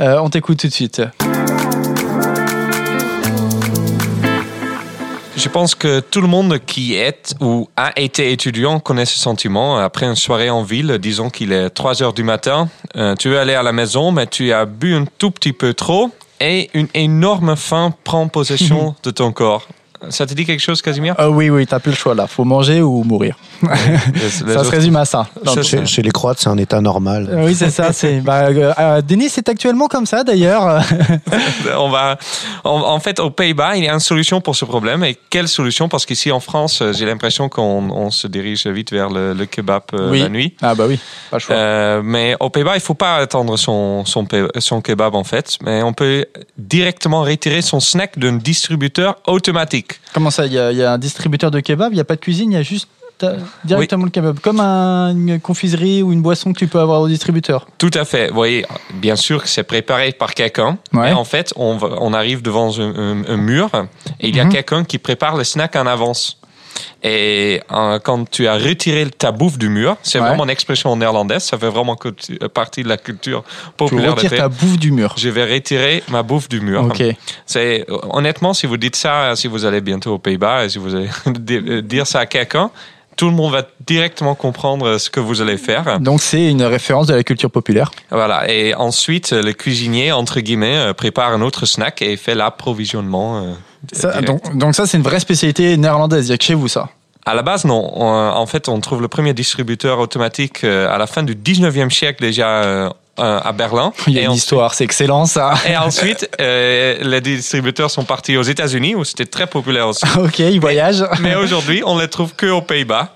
Euh, 0.00 0.18
on 0.22 0.28
t'écoute 0.28 0.58
tout 0.58 0.68
de 0.68 0.72
suite. 0.72 1.00
Je 5.42 5.48
pense 5.48 5.74
que 5.74 6.00
tout 6.00 6.20
le 6.20 6.26
monde 6.28 6.58
qui 6.58 6.96
est 6.96 7.34
ou 7.40 7.66
a 7.74 7.98
été 7.98 8.30
étudiant 8.30 8.78
connaît 8.78 9.06
ce 9.06 9.18
sentiment. 9.18 9.78
Après 9.78 10.04
une 10.04 10.14
soirée 10.14 10.50
en 10.50 10.62
ville, 10.62 10.98
disons 11.00 11.30
qu'il 11.30 11.52
est 11.52 11.70
3 11.70 12.02
heures 12.02 12.12
du 12.12 12.22
matin, 12.22 12.68
euh, 12.96 13.14
tu 13.16 13.30
veux 13.30 13.38
aller 13.38 13.54
à 13.54 13.62
la 13.62 13.72
maison, 13.72 14.12
mais 14.12 14.26
tu 14.26 14.52
as 14.52 14.66
bu 14.66 14.94
un 14.94 15.06
tout 15.16 15.30
petit 15.30 15.54
peu 15.54 15.72
trop 15.72 16.10
et 16.40 16.68
une 16.74 16.88
énorme 16.92 17.56
faim 17.56 17.94
prend 18.04 18.28
possession 18.28 18.94
de 19.02 19.10
ton 19.10 19.32
corps. 19.32 19.66
Ça 20.10 20.26
te 20.26 20.34
dit 20.34 20.44
quelque 20.44 20.60
chose, 20.60 20.82
Casimir? 20.82 21.14
Ah 21.16 21.30
oui, 21.30 21.48
oui, 21.48 21.66
t'as 21.66 21.78
plus 21.78 21.92
le 21.92 21.96
choix 21.96 22.14
là. 22.14 22.26
Faut 22.26 22.44
manger 22.44 22.82
ou 22.82 23.02
mourir. 23.02 23.38
ça 24.54 24.64
se 24.64 24.70
résume 24.70 24.96
à 24.96 25.04
ça. 25.04 25.26
chez, 25.62 25.84
chez 25.86 26.02
les 26.02 26.10
Croates, 26.10 26.38
c'est 26.40 26.48
un 26.48 26.56
état 26.58 26.80
normal. 26.80 27.28
Euh, 27.30 27.44
Oui, 27.46 27.54
c'est 27.54 27.70
ça. 27.70 27.92
C'est. 27.92 28.20
Bah, 28.20 28.46
euh, 28.48 28.72
euh, 28.78 29.02
Denis, 29.02 29.28
c'est 29.28 29.48
actuellement 29.48 29.86
comme 29.88 30.06
ça 30.06 30.24
d'ailleurs. 30.24 30.82
on 31.78 31.88
va, 31.90 32.18
en, 32.64 32.70
en 32.82 33.00
fait, 33.00 33.20
aux 33.20 33.30
Pays-Bas, 33.30 33.76
il 33.76 33.84
y 33.84 33.88
a 33.88 33.92
une 33.92 34.00
solution 34.00 34.40
pour 34.40 34.56
ce 34.56 34.64
problème. 34.64 35.04
Et 35.04 35.16
quelle 35.30 35.48
solution? 35.48 35.88
Parce 35.88 36.06
qu'ici 36.06 36.30
en 36.32 36.40
France, 36.40 36.82
j'ai 36.92 37.06
l'impression 37.06 37.48
qu'on 37.48 37.90
on 37.90 38.10
se 38.10 38.26
dirige 38.26 38.66
vite 38.66 38.92
vers 38.92 39.08
le, 39.10 39.32
le 39.34 39.46
kebab 39.46 39.82
euh, 39.94 40.10
oui. 40.10 40.20
la 40.20 40.28
nuit. 40.28 40.54
Ah 40.62 40.74
bah 40.74 40.84
oui, 40.88 40.98
pas 41.30 41.38
choix. 41.38 41.54
Euh, 41.56 42.00
mais 42.04 42.36
aux 42.40 42.50
Pays-Bas, 42.50 42.74
il 42.76 42.80
faut 42.80 42.94
pas 42.94 43.16
attendre 43.16 43.56
son, 43.56 44.04
son, 44.04 44.24
pe- 44.24 44.50
son 44.58 44.80
kebab 44.80 45.14
en 45.14 45.24
fait, 45.24 45.58
mais 45.62 45.82
on 45.82 45.92
peut 45.92 46.26
directement 46.58 47.22
retirer 47.22 47.62
son 47.62 47.80
snack 47.80 48.18
d'un 48.18 48.36
distributeur 48.36 49.16
automatique. 49.26 50.00
Comment 50.14 50.30
ça 50.30 50.46
Il 50.46 50.52
y, 50.52 50.56
y 50.56 50.82
a 50.82 50.92
un 50.92 50.98
distributeur 50.98 51.50
de 51.50 51.60
kebab, 51.60 51.92
il 51.92 51.96
n'y 51.96 52.00
a 52.00 52.04
pas 52.04 52.16
de 52.16 52.20
cuisine, 52.20 52.52
il 52.52 52.54
y 52.54 52.58
a 52.58 52.62
juste 52.62 52.88
euh, 53.22 53.36
directement 53.64 54.04
le 54.04 54.10
kebab. 54.10 54.38
Comme 54.40 54.60
un- 54.60 55.10
une 55.12 55.40
confiserie 55.40 56.02
ou 56.02 56.12
une 56.12 56.22
boisson 56.22 56.52
que 56.52 56.58
tu 56.58 56.66
peux 56.66 56.80
avoir 56.80 57.00
au 57.00 57.08
distributeur. 57.08 57.66
Tout 57.78 57.90
à 57.94 58.04
fait. 58.04 58.28
Vous 58.28 58.34
voyez, 58.34 58.64
bien 58.94 59.16
sûr 59.16 59.42
que 59.42 59.48
c'est 59.48 59.62
préparé 59.64 60.12
par 60.12 60.34
quelqu'un, 60.34 60.78
Ouais. 60.92 61.08
mais 61.08 61.12
en 61.12 61.24
fait, 61.24 61.52
on, 61.56 61.76
va- 61.76 61.96
on 62.00 62.12
arrive 62.12 62.42
devant 62.42 62.78
un, 62.78 62.94
un- 62.94 63.24
un 63.26 63.36
mur 63.36 63.70
et 64.20 64.28
il 64.28 64.36
y 64.36 64.40
a 64.40 64.44
Mhm. 64.44 64.52
quelqu'un 64.52 64.84
qui 64.84 64.98
prépare 64.98 65.36
le 65.36 65.44
snack 65.44 65.76
en 65.76 65.86
avance. 65.86 66.36
Et 67.02 67.60
euh, 67.72 67.98
quand 67.98 68.28
tu 68.30 68.46
as 68.46 68.56
retiré 68.56 69.06
ta 69.10 69.32
bouffe 69.32 69.56
du 69.58 69.68
mur, 69.70 69.96
c'est 70.02 70.18
Ouais. 70.20 70.26
vraiment 70.28 70.44
une 70.44 70.50
expression 70.50 70.94
néerlandaise, 70.96 71.42
ça 71.42 71.58
fait 71.58 71.68
vraiment 71.68 71.96
partie 72.52 72.82
de 72.82 72.88
la 72.88 72.96
culture 72.98 73.42
Tu 73.42 73.70
populaire 73.76 74.14
de 74.14 74.20
retires 74.20 74.36
ta 74.38 74.48
bouffe 74.48 74.78
du 74.78 74.92
mur. 74.92 75.14
Je 75.16 75.28
vais 75.30 75.44
retirer 75.50 76.02
ma 76.08 76.22
bouffe 76.22 76.48
du 76.48 76.60
mur. 76.60 76.84
Ok. 76.84 77.02
C'est 77.46 77.86
honnêtement, 77.88 78.52
si 78.54 78.66
vous 78.66 78.76
dites 78.76 78.96
ça, 78.96 79.34
si 79.34 79.48
vous 79.48 79.64
allez 79.64 79.80
bientôt 79.80 80.14
aux 80.14 80.18
Pays-Bas, 80.18 80.64
et 80.66 80.68
si 80.68 80.78
vous 80.78 80.94
allez 80.94 81.08
di- 81.26 81.82
dire 81.82 82.06
ça 82.06 82.20
à 82.20 82.26
quelqu'un, 82.26 82.70
tout 83.20 83.26
le 83.28 83.32
monde 83.32 83.52
va 83.52 83.66
directement 83.86 84.34
comprendre 84.34 84.96
ce 84.96 85.10
que 85.10 85.20
vous 85.20 85.42
allez 85.42 85.58
faire. 85.58 86.00
Donc 86.00 86.22
c'est 86.22 86.46
une 86.50 86.62
référence 86.62 87.06
de 87.06 87.14
la 87.14 87.22
culture 87.22 87.50
populaire. 87.50 87.90
Voilà. 88.10 88.50
Et 88.50 88.74
ensuite, 88.74 89.32
le 89.32 89.52
cuisinier 89.52 90.10
entre 90.10 90.40
guillemets 90.40 90.78
euh, 90.78 90.94
prépare 90.94 91.30
un 91.32 91.42
autre 91.42 91.66
snack 91.66 92.00
et 92.00 92.16
fait 92.16 92.34
l'approvisionnement. 92.34 93.42
euh, 93.42 93.52
Ça, 93.92 94.22
donc, 94.22 94.56
donc 94.56 94.74
ça 94.74 94.86
c'est 94.86 94.96
une 94.96 95.02
vraie 95.02 95.20
spécialité 95.20 95.76
néerlandaise. 95.76 96.28
Il 96.28 96.30
y 96.30 96.34
a 96.34 96.38
que 96.38 96.44
chez 96.44 96.54
vous 96.54 96.68
ça. 96.68 96.88
À 97.26 97.34
la 97.34 97.42
base, 97.42 97.66
non. 97.66 97.92
On- 97.94 98.06
en 98.42 98.46
fait, 98.46 98.70
on 98.70 98.80
trouve 98.80 99.02
le 99.02 99.08
premier 99.08 99.34
distributeur 99.34 99.98
automatique 99.98 100.64
euh, 100.64 100.88
à 100.90 100.96
la 100.96 101.06
fin 101.06 101.22
du 101.22 101.34
19e 101.34 101.90
siècle 101.90 102.22
déjà 102.22 102.48
euh, 102.48 102.88
euh, 102.88 102.90
à 103.20 103.52
Berlin. 103.52 103.92
Il 104.06 104.14
y 104.14 104.18
a 104.18 104.22
Et 104.22 104.24
une 104.24 104.30
ensuite- 104.30 104.42
histoire, 104.44 104.74
c'est 104.74 104.84
excellent 104.84 105.26
ça. 105.26 105.54
Et 105.68 105.76
ensuite, 105.76 106.28
euh, 106.40 106.96
les 107.00 107.20
distributeurs 107.20 107.90
sont 107.90 108.04
partis 108.04 108.36
aux 108.36 108.42
États-Unis 108.42 108.94
où 108.94 109.04
c'était 109.04 109.26
très 109.26 109.46
populaire 109.46 109.88
aussi. 109.88 110.04
ok, 110.18 110.38
il 110.38 110.60
voyage. 110.60 111.04
Mais 111.20 111.34
aujourd'hui, 111.34 111.82
on 111.84 111.98
les 111.98 112.08
trouve 112.08 112.34
que 112.34 112.46
aux 112.46 112.62
Pays-Bas. 112.62 113.10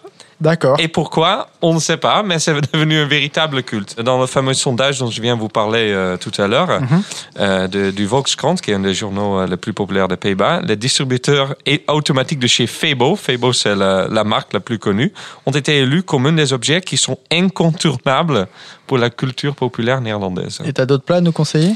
D'accord. 0.44 0.76
Et 0.78 0.88
pourquoi? 0.88 1.48
On 1.62 1.72
ne 1.74 1.80
sait 1.80 1.96
pas, 1.96 2.22
mais 2.22 2.38
c'est 2.38 2.54
devenu 2.72 2.98
un 2.98 3.06
véritable 3.06 3.62
culte. 3.62 3.98
Dans 4.00 4.20
le 4.20 4.26
fameux 4.26 4.52
sondage 4.54 4.98
dont 5.00 5.10
je 5.10 5.20
viens 5.22 5.36
vous 5.36 5.48
parler 5.48 5.90
euh, 5.90 6.16
tout 6.18 6.32
à 6.38 6.46
l'heure, 6.46 6.80
Mhm. 6.82 7.02
euh, 7.40 7.66
de- 7.66 7.90
du 7.90 8.04
Volkskrant, 8.06 8.54
qui 8.56 8.70
est 8.70 8.74
un 8.74 8.80
des 8.80 8.94
journaux 8.94 9.38
euh, 9.40 9.46
les 9.46 9.56
plus 9.56 9.72
populaires 9.72 10.06
des 10.08 10.16
Pays-Bas, 10.18 10.60
les 10.62 10.76
distributeurs 10.76 11.54
automatiques 11.88 12.38
de 12.40 12.46
chez 12.46 12.66
Febo, 12.66 13.16
Febo 13.16 13.52
c'est 13.52 13.74
la, 13.74 14.06
la 14.08 14.24
marque 14.24 14.52
la 14.52 14.60
plus 14.60 14.78
connue, 14.78 15.12
ont 15.46 15.50
été 15.52 15.78
élus 15.78 16.02
comme 16.02 16.26
un 16.26 16.32
des 16.32 16.52
objets 16.52 16.80
qui 16.82 16.96
sont 16.98 17.18
incontournables 17.32 18.46
pour 18.86 18.98
la 18.98 19.10
culture 19.10 19.54
populaire 19.54 20.00
néerlandaise. 20.00 20.60
Et 20.64 20.72
t'as 20.72 20.86
d'autres 20.86 21.04
plats 21.04 21.16
à 21.16 21.20
nous 21.22 21.32
conseiller? 21.32 21.74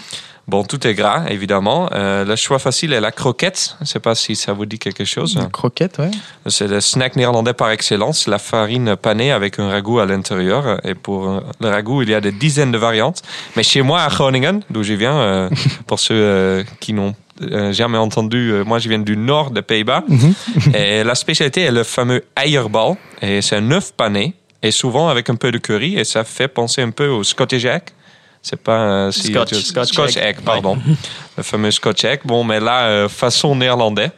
Bon, 0.49 0.64
tout 0.64 0.87
est 0.87 0.95
gras, 0.95 1.26
évidemment. 1.28 1.90
Euh, 1.93 2.25
le 2.25 2.35
choix 2.35 2.59
facile 2.59 2.95
est 2.95 3.00
la 3.00 3.12
croquette. 3.12 3.76
Je 3.81 3.85
ne 3.85 3.87
sais 3.87 4.00
pas 4.00 4.14
si 4.14 4.35
ça 4.35 4.55
vous 4.55 4.64
dit 4.64 4.78
quelque 4.78 5.05
chose. 5.05 5.35
Une 5.35 5.50
Croquette, 5.50 5.99
ouais. 5.99 6.11
C'est 6.47 6.69
le 6.69 6.81
snack 6.81 7.17
néerlandais 7.17 7.52
par 7.52 7.71
excellence, 7.71 8.26
la 8.26 8.38
farine 8.38 8.97
panée 8.97 9.31
avec 9.31 9.59
un 9.59 9.69
ragoût 9.69 9.99
à 9.99 10.07
l'intérieur. 10.07 10.81
Et 10.87 10.95
pour 10.95 11.28
euh, 11.28 11.40
le 11.61 11.69
ragoût, 11.69 12.00
il 12.00 12.09
y 12.09 12.14
a 12.14 12.23
des 12.23 12.33
dizaines 12.33 12.73
de 12.73 12.78
variantes. 12.78 13.23
Mais 13.57 13.62
chez 13.62 13.83
moi, 13.83 14.00
à 14.00 14.09
Groningen, 14.09 14.62
d'où 14.71 14.83
je 14.83 14.95
viens, 14.95 15.19
euh, 15.19 15.50
pour 15.87 16.00
ceux 16.00 16.14
euh, 16.14 16.64
qui 16.81 16.93
n'ont 16.93 17.14
euh, 17.43 17.73
jamais 17.73 17.99
entendu, 17.99 18.52
moi 18.67 18.78
je 18.78 18.88
viens 18.88 18.99
du 18.99 19.17
nord 19.17 19.50
des 19.50 19.62
Pays-Bas. 19.62 20.05
et 20.75 21.05
la 21.05 21.14
spécialité 21.14 21.61
est 21.62 21.71
le 21.71 21.85
fameux 21.85 22.25
eierbal. 22.43 22.97
Et 23.23 23.43
c'est 23.43 23.57
un 23.57 23.71
œuf 23.71 23.93
pané, 23.93 24.35
et 24.62 24.71
souvent 24.71 25.09
avec 25.09 25.31
un 25.31 25.37
peu 25.37 25.52
de 25.52 25.59
curry. 25.59 25.99
Et 25.99 26.05
ça 26.05 26.25
fait 26.25 26.49
penser 26.49 26.83
un 26.83 26.90
peu 26.90 27.09
au 27.09 27.23
Scottish 27.23 27.64
egg. 27.64 27.83
C'est 28.42 28.61
pas 28.61 28.80
euh, 28.80 29.11
si- 29.11 29.33
Scotch- 29.33 29.49
tu- 29.50 29.61
Scotch 29.62 30.16
egg. 30.16 30.25
egg, 30.25 30.37
pardon. 30.45 30.78
le 31.37 31.42
fameux 31.42 31.71
Scotch 31.71 32.04
egg. 32.04 32.21
Bon, 32.25 32.45
mais 32.45 32.61
là, 32.61 32.83
euh, 32.87 33.09
façon 33.09 33.54
néerlandais, 33.57 34.11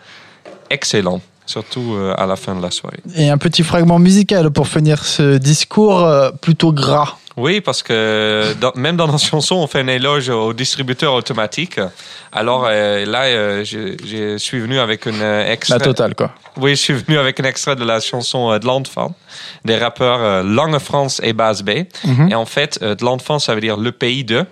excellent. 0.69 1.21
Surtout 1.47 1.95
euh, 1.95 2.15
à 2.17 2.27
la 2.27 2.37
fin 2.37 2.55
de 2.55 2.62
la 2.62 2.71
soirée. 2.71 3.00
Et 3.17 3.29
un 3.29 3.39
petit 3.39 3.65
fragment 3.65 3.99
musical 3.99 4.50
pour 4.53 4.69
finir 4.69 5.05
ce 5.05 5.37
discours 5.37 6.05
euh, 6.05 6.31
plutôt 6.31 6.73
gras. 6.73 7.17
Oui, 7.40 7.61
parce 7.61 7.82
que 7.82 8.54
dans- 8.61 8.73
même 8.76 8.97
dans 8.97 9.06
nos 9.09 9.18
chansons, 9.30 9.56
on 9.56 9.66
fait 9.66 9.80
un 9.80 9.88
éloge 9.88 10.28
au 10.28 10.52
distributeur 10.52 11.14
automatique. 11.14 11.80
Alors 12.32 12.66
euh, 12.68 13.04
là, 13.06 13.23
euh, 13.25 13.64
je, 13.64 13.97
je 14.04 14.37
suis 14.37 14.61
venu 14.61 14.78
avec 14.78 15.06
une 15.06 15.23
euh, 15.23 15.50
extrait. 15.50 15.78
La 15.78 15.85
totale, 15.85 16.14
quoi. 16.14 16.32
Oui, 16.56 16.70
je 16.73 16.80
suis 16.82 16.92
venu 16.94 17.18
avec 17.18 17.40
un 17.40 17.44
extrait 17.44 17.76
de 17.76 17.85
la 17.85 17.99
chanson 18.00 18.56
de 18.59 18.66
l'Enfant, 18.66 19.14
des 19.64 19.76
rappeurs 19.76 20.44
Lange 20.44 20.78
France 20.78 21.20
et 21.25 21.32
Bas 21.32 21.54
B. 21.64 21.70
Mhm. 22.04 22.28
Et 22.30 22.35
en 22.35 22.47
fait, 22.47 22.82
de 22.82 23.04
l'Enfant, 23.04 23.38
ça 23.38 23.54
veut 23.54 23.61
dire 23.62 23.76
le 23.78 23.92
pays 23.92 24.23
de. 24.25 24.44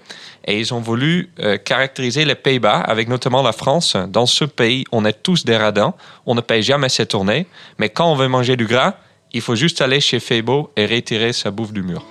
Et 0.47 0.59
ils 0.61 0.73
ont 0.73 0.81
voulu 0.81 1.29
euh, 1.41 1.59
caractériser 1.59 2.25
les 2.25 2.35
Pays-Bas, 2.35 2.81
avec 2.81 3.09
notamment 3.09 3.43
la 3.43 3.53
France. 3.53 3.97
Dans 4.09 4.25
ce 4.25 4.47
pays, 4.47 4.85
on 4.93 5.05
est 5.05 5.23
tous 5.23 5.45
des 5.45 5.59
radins, 5.59 5.93
on 6.25 6.35
ne 6.35 6.41
paye 6.41 6.63
jamais 6.63 6.89
ses 6.89 7.05
tournées, 7.05 7.47
mais 7.79 7.91
quand 7.91 8.11
on 8.11 8.15
veut 8.15 8.29
manger 8.29 8.57
du 8.57 8.65
gras, 8.67 8.95
il 9.35 9.43
faut 9.43 9.57
juste 9.57 9.83
aller 9.83 10.01
chez 10.01 10.21
Febo 10.21 10.71
et 10.75 10.87
retirer 10.87 11.35
sa 11.35 11.51
bouffe 11.51 11.73
du 11.75 11.83
mur. 11.83 12.03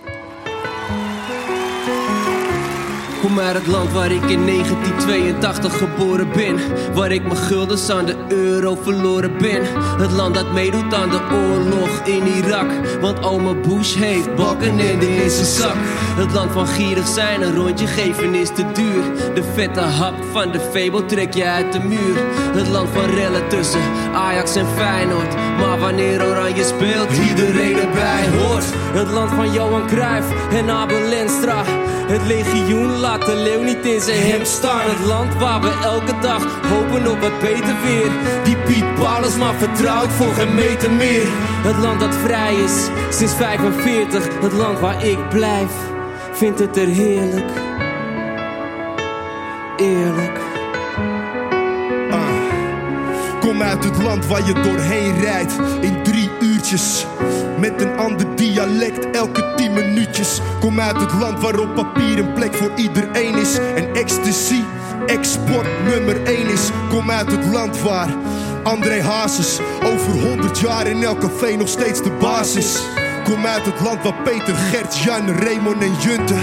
Kom 3.27 3.37
het 3.37 3.67
land 3.67 3.91
waar 3.91 4.11
ik 4.11 4.29
in 4.29 4.45
1982 4.45 5.77
geboren 5.77 6.29
ben. 6.31 6.59
Waar 6.93 7.11
ik 7.11 7.23
mijn 7.23 7.37
guldens 7.37 7.89
aan 7.89 8.05
de 8.05 8.15
euro 8.27 8.77
verloren 8.81 9.37
ben. 9.37 9.61
Het 9.97 10.11
land 10.11 10.35
dat 10.35 10.53
meedoet 10.53 10.93
aan 10.93 11.09
de 11.09 11.19
oorlog 11.31 11.99
in 12.05 12.27
Irak. 12.27 12.71
Want 13.01 13.23
oma 13.23 13.53
Bush 13.53 13.95
heeft 13.95 14.35
bakken 14.35 14.79
en 14.79 14.99
die 14.99 15.23
in 15.23 15.29
zak. 15.29 15.75
Het 16.17 16.33
land 16.33 16.51
van 16.51 16.67
gierig 16.67 17.07
zijn, 17.07 17.41
een 17.41 17.55
rondje 17.55 17.87
geven 17.87 18.33
is 18.33 18.49
te 18.49 18.71
duur. 18.71 19.33
De 19.33 19.43
vette 19.53 19.79
hap 19.79 20.15
van 20.31 20.51
de 20.51 20.59
Fable 20.59 21.05
trek 21.05 21.33
je 21.33 21.45
uit 21.45 21.73
de 21.73 21.79
muur. 21.79 22.15
Het 22.57 22.67
land 22.67 22.89
van 22.93 23.09
rellen 23.09 23.47
tussen 23.47 23.81
Ajax 24.13 24.55
en 24.55 24.67
Feyenoord. 24.75 25.35
Maar 25.35 25.79
wanneer 25.79 26.25
Oranje 26.25 26.63
speelt, 26.63 27.11
iedereen 27.29 27.77
erbij 27.79 28.27
hoort. 28.37 28.65
Het 28.73 29.11
land 29.11 29.31
van 29.31 29.51
Johan 29.51 29.87
Cruijff 29.87 30.27
en 30.51 30.69
Abel 30.69 31.01
Lenstra. 31.01 31.63
Het 32.07 32.27
legioen 32.27 32.99
laat 32.99 33.16
de 33.25 33.35
leeuw 33.35 33.63
niet 33.63 33.85
in 33.85 34.01
zijn 34.01 34.31
hemd 34.31 34.47
staan. 34.47 34.89
Het 34.89 35.05
land 35.05 35.35
waar 35.35 35.61
we 35.61 35.79
elke 35.83 36.19
dag 36.21 36.43
hopen 36.61 37.11
op 37.11 37.19
wat 37.19 37.39
beter 37.39 37.75
weer. 37.85 38.11
Die 38.43 38.57
Piet 38.57 38.95
Paulus, 38.95 39.37
maar 39.37 39.53
vertrouw 39.53 40.03
ik 40.03 40.09
voor 40.09 40.33
geen 40.33 40.55
meter 40.55 40.91
meer. 40.91 41.27
Het 41.67 41.77
land 41.77 41.99
dat 41.99 42.15
vrij 42.15 42.55
is 42.55 42.87
sinds 43.09 43.33
45. 43.33 44.27
Het 44.41 44.53
land 44.53 44.79
waar 44.79 45.05
ik 45.05 45.29
blijf, 45.29 45.71
vindt 46.31 46.59
het 46.59 46.77
er 46.77 46.87
heerlijk. 46.87 47.51
Eerlijk. 49.77 50.39
Kom 53.39 53.61
uit 53.61 53.83
het 53.83 54.03
land 54.03 54.25
waar 54.25 54.45
je 54.45 54.53
doorheen 54.53 55.19
rijdt 55.19 55.53
in 55.81 56.03
drie 56.03 56.29
uurtjes. 56.39 57.05
Met 57.59 57.81
een 57.81 57.97
ander 57.97 58.35
dialect 58.35 59.15
elke 59.15 59.53
tien 59.55 59.73
minuutjes. 59.73 60.39
Kom 60.59 60.79
uit 60.79 60.99
het 60.99 61.13
land 61.13 61.39
waar 61.39 61.59
op 61.59 61.75
papier 61.75 62.19
een 62.19 62.33
plek 62.33 62.53
voor 62.53 62.71
iedereen 62.75 63.35
is. 63.35 63.57
En 63.57 63.93
ecstasy, 63.93 64.61
export 65.05 65.67
nummer 65.89 66.23
één 66.23 66.47
is. 66.47 66.69
Kom 66.89 67.11
uit 67.11 67.31
het 67.31 67.45
land 67.45 67.81
waar 67.81 68.09
André 68.63 69.01
Hazes 69.01 69.59
over 69.83 70.11
100 70.27 70.59
jaar 70.59 70.87
in 70.87 71.03
elk 71.03 71.19
café 71.19 71.55
nog 71.55 71.67
steeds 71.67 72.03
de 72.03 72.11
basis. 72.11 72.81
Kom 73.27 73.45
uit 73.45 73.65
het 73.65 73.79
land 73.79 74.03
waar 74.03 74.21
Peter, 74.23 74.55
Gert, 74.55 74.97
Jan, 74.97 75.29
Raymond 75.29 75.81
en 75.83 75.95
Junte 75.99 76.35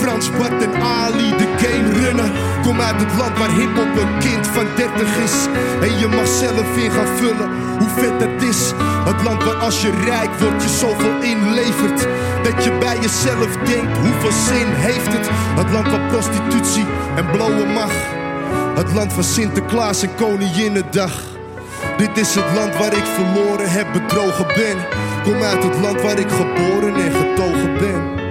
Frans, 0.00 0.30
Bart 0.30 0.62
en 0.62 0.74
Ali 0.82 1.36
de 1.36 1.48
game 1.56 1.92
runnen. 2.04 2.32
Kom 2.62 2.80
uit 2.80 3.00
het 3.00 3.14
land 3.18 3.38
waar 3.38 3.50
hiphop 3.50 3.96
een 3.96 4.18
kind 4.18 4.46
van 4.46 4.66
30 4.76 5.16
is. 5.24 5.46
En 5.80 5.98
je 5.98 6.06
mag 6.06 6.26
zelf 6.26 6.76
in 6.76 6.90
gaan 6.90 7.16
vullen 7.16 7.50
hoe 7.78 7.88
vet 7.88 8.20
dat 8.20 8.42
is. 8.42 8.72
Het 9.04 9.22
land 9.22 9.44
waar 9.44 9.54
als 9.54 9.82
je 9.82 9.90
rijk 10.04 10.30
wordt 10.40 10.62
je 10.62 10.68
zoveel 10.68 11.20
inlevert. 11.20 12.06
Dat 12.42 12.64
je 12.64 12.72
bij 12.78 12.98
jezelf 13.00 13.56
denkt 13.56 13.98
hoeveel 13.98 14.32
zin 14.32 14.66
heeft 14.66 15.12
het? 15.12 15.28
Het 15.30 15.70
land 15.72 15.90
waar 15.90 16.08
prostitutie 16.08 16.86
en 17.16 17.30
blowen 17.30 17.72
mag. 17.72 17.92
Het 18.74 18.92
land 18.92 19.12
van 19.12 19.24
Sinterklaas 19.24 20.02
en 20.02 20.14
Koninginnedag. 20.14 21.12
Dit 21.96 22.18
is 22.18 22.34
het 22.34 22.54
land 22.54 22.76
waar 22.76 22.92
ik 22.92 23.04
verloren 23.04 23.70
heb, 23.70 23.86
bedrogen 23.92 24.46
ben. 24.46 25.01
Kom 25.22 25.42
uit 25.42 25.62
het 25.64 25.78
land 25.80 26.00
waar 26.00 26.18
ik 26.18 26.30
geboren 26.30 26.94
en 26.94 27.12
getogen 27.12 27.78
ben. 27.78 28.21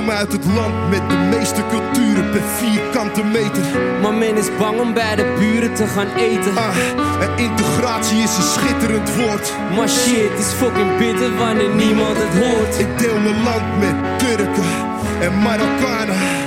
Kom 0.00 0.10
uit 0.10 0.32
het 0.32 0.44
land 0.44 0.90
met 0.90 1.10
de 1.10 1.16
meeste 1.16 1.62
culturen 1.66 2.30
per 2.30 2.42
vierkante 2.42 3.24
meter. 3.24 3.62
Maar 4.02 4.14
men 4.14 4.36
is 4.36 4.56
bang 4.58 4.80
om 4.80 4.94
bij 4.94 5.16
de 5.16 5.36
buren 5.38 5.74
te 5.74 5.86
gaan 5.86 6.10
eten. 6.16 6.56
Ah, 6.56 6.76
en 7.20 7.36
integratie 7.36 8.22
is 8.22 8.36
een 8.36 8.42
schitterend 8.42 9.16
woord. 9.16 9.52
Maar 9.76 9.88
shit 9.88 10.38
is 10.38 10.46
fucking 10.46 10.98
bitter 10.98 11.36
wanneer 11.36 11.74
niemand 11.74 12.16
het 12.16 12.44
hoort. 12.44 12.78
Ik 12.78 12.98
deel 12.98 13.18
mijn 13.18 13.42
land 13.42 13.78
met 13.78 14.18
Turken 14.18 14.70
en 15.20 15.38
Marokkanen. 15.42 16.39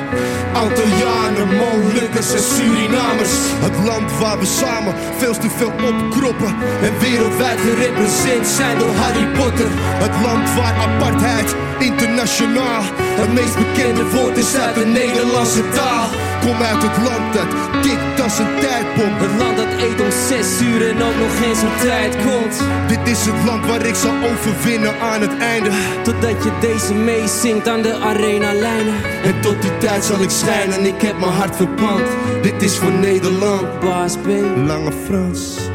Antillianen, 0.63 1.47
Molukkers 1.47 2.33
en 2.33 2.43
Surinamers. 2.43 3.33
Het 3.65 3.77
land 3.85 4.11
waar 4.19 4.39
we 4.39 4.45
samen 4.45 4.93
veel 5.17 5.37
te 5.37 5.49
veel 5.49 5.71
opkroppen. 5.71 6.55
En 6.81 6.99
wereldwijd 6.99 7.59
gerepresenteerd 7.59 8.47
zijn 8.47 8.77
door 8.79 8.95
Harry 8.95 9.27
Potter. 9.37 9.69
Het 10.05 10.15
land 10.25 10.53
waar 10.55 10.75
apartheid 10.87 11.55
internationaal 11.79 12.81
het 13.21 13.33
meest 13.33 13.57
bekende 13.57 14.09
woord 14.09 14.37
is 14.37 14.55
uit 14.55 14.75
de 14.75 14.85
Nederlandse 14.85 15.69
taal. 15.69 16.22
Kom 16.45 16.61
uit 16.61 16.83
het 16.83 16.97
land 16.97 17.33
dat 17.33 17.47
kikt 17.81 18.21
als 18.21 18.39
een 18.39 18.59
tijdbom. 18.59 19.13
Het 19.17 19.41
land 19.41 19.57
dat 19.57 19.81
eet 19.81 20.01
om 20.01 20.11
zes 20.27 20.61
uur 20.61 20.89
en 20.89 21.03
ook 21.03 21.17
nog 21.19 21.37
geen 21.37 21.55
zo'n 21.55 21.77
tijd 21.81 22.15
komt. 22.15 22.55
Dit 22.87 23.07
is 23.07 23.25
het 23.25 23.45
land 23.45 23.65
waar 23.65 23.85
ik 23.85 23.95
zal 23.95 24.15
overwinnen 24.31 24.99
aan 24.99 25.21
het 25.21 25.37
einde. 25.37 25.69
Totdat 26.03 26.43
je 26.43 26.51
deze 26.61 26.93
meezingt 26.93 27.67
aan 27.67 27.81
de 27.81 27.95
arena 27.95 28.53
lijnen. 28.53 28.93
En 29.23 29.41
tot 29.41 29.61
die 29.61 29.77
tijd 29.77 30.03
zal 30.03 30.21
ik 30.21 30.29
schijnen, 30.29 30.85
ik 30.85 31.01
heb 31.01 31.19
mijn 31.19 31.31
hart 31.31 31.55
verpand. 31.55 32.07
Dit 32.41 32.61
is 32.61 32.77
voor 32.77 32.91
Nederland. 32.91 33.79
Baas 33.79 34.17
B. 34.17 34.27
Lange 34.55 34.91
Frans. 35.05 35.72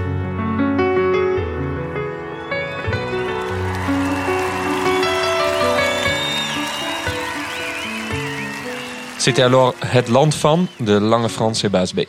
C'était 9.29 9.43
alors 9.43 9.75
Het 9.93 10.09
Land 10.09 10.31
van 10.41 10.61
de 10.81 10.95
Lange 10.99 11.29
Frans 11.29 11.53
et 11.63 11.69
Baas 11.69 11.93
B. 11.95 12.01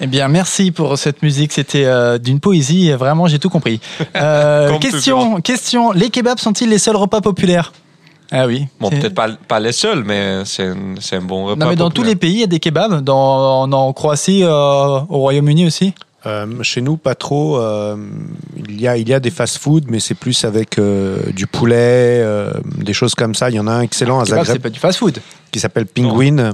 Eh 0.00 0.06
bien, 0.06 0.28
merci 0.28 0.70
pour 0.70 0.96
cette 0.96 1.22
musique. 1.22 1.50
C'était 1.52 1.86
euh, 1.86 2.18
d'une 2.18 2.38
poésie. 2.38 2.92
Vraiment, 2.92 3.26
j'ai 3.26 3.40
tout 3.40 3.48
compris. 3.50 3.80
Euh, 4.14 4.78
question, 4.78 5.40
question. 5.40 5.90
Les 5.90 6.08
kebabs 6.10 6.38
sont-ils 6.38 6.68
les 6.68 6.78
seuls 6.78 6.94
repas 6.94 7.20
populaires? 7.20 7.72
Ah 8.30 8.46
oui. 8.46 8.68
Bon, 8.78 8.90
C'est- 8.90 9.00
peut-être 9.00 9.14
pas, 9.16 9.28
pas 9.48 9.58
les 9.58 9.72
seuls, 9.72 10.04
mais 10.04 10.42
c'est 10.44 10.68
un, 10.68 10.76
c'est 11.00 11.16
un 11.16 11.20
bon 11.22 11.46
repas. 11.46 11.64
Non, 11.64 11.68
mais 11.70 11.74
dans 11.74 11.90
tous 11.90 12.04
les 12.04 12.14
pays, 12.14 12.34
il 12.34 12.40
y 12.40 12.44
a 12.44 12.46
des 12.46 12.60
kebabs. 12.60 13.02
Dans, 13.02 13.62
en, 13.62 13.72
en 13.72 13.92
Croatie, 13.92 14.44
euh, 14.44 14.48
au 15.08 15.18
Royaume-Uni 15.18 15.66
aussi? 15.66 15.94
Euh, 16.26 16.46
chez 16.62 16.80
nous, 16.80 16.96
pas 16.96 17.16
trop. 17.16 17.58
euh, 17.58 17.96
il, 18.68 18.80
y 18.80 18.86
a, 18.86 18.96
il 18.96 19.08
y 19.08 19.14
a 19.14 19.18
des 19.18 19.30
fast-food, 19.30 19.86
mais 19.88 19.98
c'est 19.98 20.14
plus 20.14 20.44
avec 20.44 20.78
euh, 20.78 21.16
du 21.32 21.48
poulet, 21.48 22.20
euh, 22.22 22.52
des 22.76 22.92
choses 22.92 23.16
comme 23.16 23.34
ça. 23.34 23.50
Il 23.50 23.56
y 23.56 23.60
en 23.60 23.66
a 23.66 23.72
un 23.72 23.80
excellent 23.80 24.20
à 24.20 24.24
Kebab, 24.24 24.38
c'est 24.40 24.46
Zagreb 24.46 24.62
pas 24.62 24.70
du 24.70 24.78
fast-food. 24.78 25.18
qui 25.50 25.58
s'appelle 25.58 25.86
Penguin. 25.86 26.30
Non, 26.32 26.52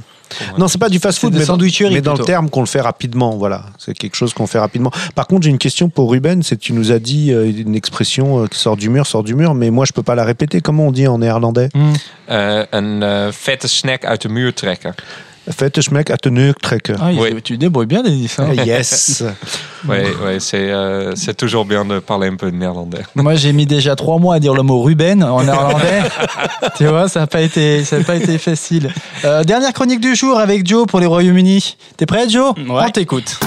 c'est 0.69 0.79
pas 0.79 0.89
du 0.89 0.99
fast-food, 0.99 1.33
mais, 1.35 1.45
mais 1.91 2.01
dans 2.01 2.15
le 2.15 2.25
terme 2.25 2.51
qu'on 2.51 2.61
le 2.61 2.67
fait 2.67 2.81
rapidement. 2.81 3.37
Voilà, 3.37 3.67
c'est 3.79 3.95
quelque 3.95 4.17
chose 4.17 4.33
qu'on 4.35 4.47
fait 4.47 4.59
rapidement. 4.59 4.91
Par 5.15 5.27
contre, 5.27 5.43
j'ai 5.45 5.51
une 5.51 5.59
question 5.59 5.89
pour 5.89 6.11
Ruben. 6.11 6.43
C'est 6.43 6.57
tu 6.57 6.73
nous 6.73 6.93
as 6.93 6.99
dit 6.99 7.33
euh, 7.33 7.51
une 7.51 7.75
expression 7.75 8.43
euh, 8.43 8.47
qui 8.47 8.59
sort 8.59 8.77
du 8.77 8.89
mur, 8.89 9.07
sort 9.07 9.23
du 9.23 9.35
mur, 9.35 9.55
mais 9.55 9.71
moi 9.71 9.85
je 9.85 9.93
peux 9.93 10.03
pas 10.03 10.15
la 10.15 10.25
répéter. 10.25 10.61
Comment 10.61 10.89
on 10.89 10.93
dit 10.93 11.07
en 11.07 11.19
néerlandais? 11.19 11.69
Een 12.27 13.03
eh, 13.03 13.29
vette 13.45 13.67
snack 13.67 14.05
uit 14.05 14.23
de 14.23 14.29
muur 14.29 14.55
trekken. 14.55 14.95
Faites 15.51 15.81
schmeck 15.83 16.11
à 16.11 16.17
tenue 16.17 16.53
trekken. 16.55 16.97
Ah, 17.01 17.11
Oui. 17.15 17.35
Tu 17.43 17.59
débrouilles 17.59 17.87
bien, 17.87 18.03
Denis. 18.03 18.31
hein. 18.39 18.53
Yes. 18.65 19.23
Oui, 19.87 19.99
oui 20.25 20.37
c'est 20.39 20.71
euh, 20.71 21.13
c'est 21.15 21.37
toujours 21.37 21.67
bien 21.67 21.85
de 21.85 21.99
parler 21.99 22.29
un 22.29 22.37
peu 22.37 22.51
de 22.51 22.57
néerlandais. 22.57 23.03
Moi, 23.15 23.35
j'ai 23.35 23.53
mis 23.53 23.67
déjà 23.67 23.95
trois 23.95 24.19
mois 24.19 24.37
à 24.37 24.41
dire 24.41 24.55
le 24.55 24.63
mot 24.63 24.81
Ruben 24.81 25.23
en 25.23 25.43
néerlandais. 25.45 26.01
tu 26.79 26.87
vois, 26.87 27.07
ça 27.11 27.21
n'a 27.21 27.27
pas 27.27 27.43
été, 27.43 27.85
ça 27.85 27.99
n'a 27.99 28.05
pas 28.05 28.17
été 28.17 28.39
facile. 28.39 28.91
Euh, 29.27 29.45
dernière 29.45 29.75
chronique 29.75 30.01
du 30.01 30.15
jour 30.17 30.39
avec 30.39 30.67
Joe 30.67 30.87
pour 30.87 31.01
les 31.01 31.07
Royaumes-Unis. 31.07 31.77
T'es 31.99 32.07
prêt, 32.07 32.27
Joe? 32.31 32.55
Ouais. 32.57 32.85
On 32.87 32.91
t'écoute. 32.91 33.39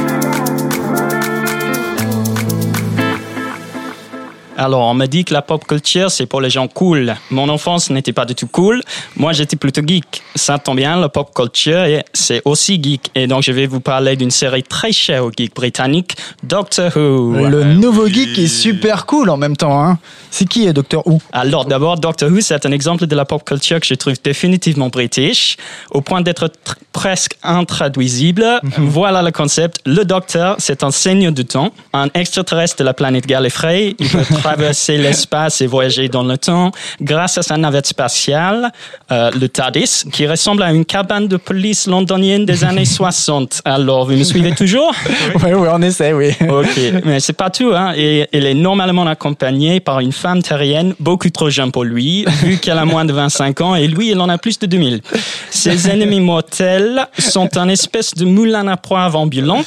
Alors, 4.58 4.82
on 4.82 4.94
m'a 4.96 5.06
dit 5.08 5.24
que 5.24 5.34
la 5.34 5.44
pop 5.44 5.66
culture, 5.66 6.10
c'est 6.10 6.26
pour 6.26 6.42
les 6.42 6.50
gens 6.50 6.68
cool. 6.68 7.16
Mon 7.30 7.48
enfance 7.48 7.92
n'était 7.92 8.12
pas 8.12 8.26
du 8.26 8.34
tout 8.34 8.48
cool. 8.48 8.82
Moi, 9.16 9.32
j'étais 9.32 9.56
plutôt 9.56 9.82
geek. 9.86 10.24
Ça 10.36 10.58
tombe 10.58 10.78
bien, 10.78 10.98
la 10.98 11.10
pop 11.10 11.32
culture, 11.34 11.84
et 11.84 12.04
c'est 12.12 12.42
aussi 12.44 12.82
geek. 12.82 13.12
Et 13.14 13.28
donc, 13.28 13.44
je 13.44 13.52
vais 13.52 13.68
vous 13.68 13.80
parler 13.80 14.16
d'une 14.16 14.32
série 14.32 14.64
très 14.64 14.92
chère 14.92 15.24
aux 15.26 15.32
geeks 15.32 15.56
britanniques, 15.56 16.16
Doctor 16.44 16.92
Who. 16.98 17.48
Le 17.48 17.64
nouveau 17.76 18.08
geek 18.08 18.38
est 18.40 18.48
super 18.48 19.06
cool 19.06 19.30
en 19.30 19.38
même 19.38 19.56
temps. 19.56 19.80
Hein. 19.84 20.00
C'est 20.32 20.46
qui, 20.50 20.72
Docteur 20.74 21.06
Who? 21.08 21.22
Alors 21.32 21.66
d'abord, 21.66 22.00
Doctor 22.00 22.30
Who, 22.32 22.42
c'est 22.42 22.66
un 22.66 22.72
exemple 22.72 23.06
de 23.06 23.16
la 23.16 23.26
pop 23.26 23.44
culture 23.44 23.80
que 23.80 23.86
je 23.86 23.94
trouve 23.94 24.16
définitivement 24.24 24.90
british, 24.90 25.58
au 25.92 26.02
point 26.02 26.22
d'être 26.22 26.48
tr- 26.48 26.76
presque 26.94 27.38
intraduisible. 27.44 28.60
voilà 28.78 29.22
le 29.22 29.32
concept. 29.32 29.78
Le 29.86 30.04
Docteur, 30.04 30.56
c'est 30.58 30.84
un 30.84 30.92
seigneur 30.92 31.32
du 31.32 31.46
temps, 31.46 31.72
un 31.94 32.08
extraterrestre 32.16 32.78
de 32.78 32.84
la 32.84 32.94
planète 32.94 33.28
Gallifrey. 33.28 33.96
Il 34.00 34.10
peut 34.10 34.24
traverser 34.48 34.98
l'espace 34.98 35.62
et 35.62 35.68
voyager 35.68 36.08
dans 36.08 36.24
le 36.24 36.38
temps 36.38 36.72
grâce 37.02 37.38
à 37.38 37.44
sa 37.44 37.58
navette 37.58 37.88
spatiale, 37.88 38.72
euh, 39.12 39.30
le 39.32 39.50
TARDIS, 39.50 40.06
qui 40.12 40.26
ressemble 40.26 40.64
à 40.64 40.72
une 40.72 40.86
cabane 40.86 41.28
de 41.28 41.38
police 41.38 41.88
londonienne 41.88 42.46
des 42.46 42.64
années 42.64 42.86
60. 42.98 43.62
Alors, 43.66 44.06
vous 44.06 44.14
me 44.14 44.24
suivez 44.24 44.54
toujours? 44.54 44.94
Oui, 45.36 45.52
oui, 45.54 45.68
on 45.72 45.82
essaie, 45.82 46.14
oui. 46.14 46.32
Ok, 46.48 46.80
mais 47.04 47.20
c'est 47.20 47.34
pas 47.34 47.50
tout. 47.50 47.72
Hein. 47.74 47.94
Et, 47.96 48.28
il 48.32 48.46
est 48.46 48.54
normalement 48.54 49.06
accompagné 49.06 49.80
par 49.80 50.00
une 50.00 50.12
femme 50.12 50.42
terrienne 50.42 50.94
beaucoup 51.00 51.30
trop 51.30 51.50
jeune 51.50 51.72
pour 51.72 51.84
lui, 51.84 52.26
vu 52.44 52.58
qu'elle 52.58 52.78
a 52.78 52.86
moins 52.86 53.06
de 53.06 53.14
25 53.14 53.62
ans, 53.62 53.76
et 53.76 53.88
lui, 53.88 54.12
il 54.12 54.20
en 54.20 54.30
a 54.30 54.38
plus 54.38 54.60
de 54.60 54.66
2000. 54.66 55.02
Ses 55.50 55.90
ennemis 55.90 56.22
mortels 56.22 57.08
sont 57.18 57.58
un 57.58 57.68
espèce 57.68 58.14
de 58.14 58.26
moulin 58.26 58.68
à 58.68 58.78
poivre 58.78 59.20
ambulant 59.20 59.64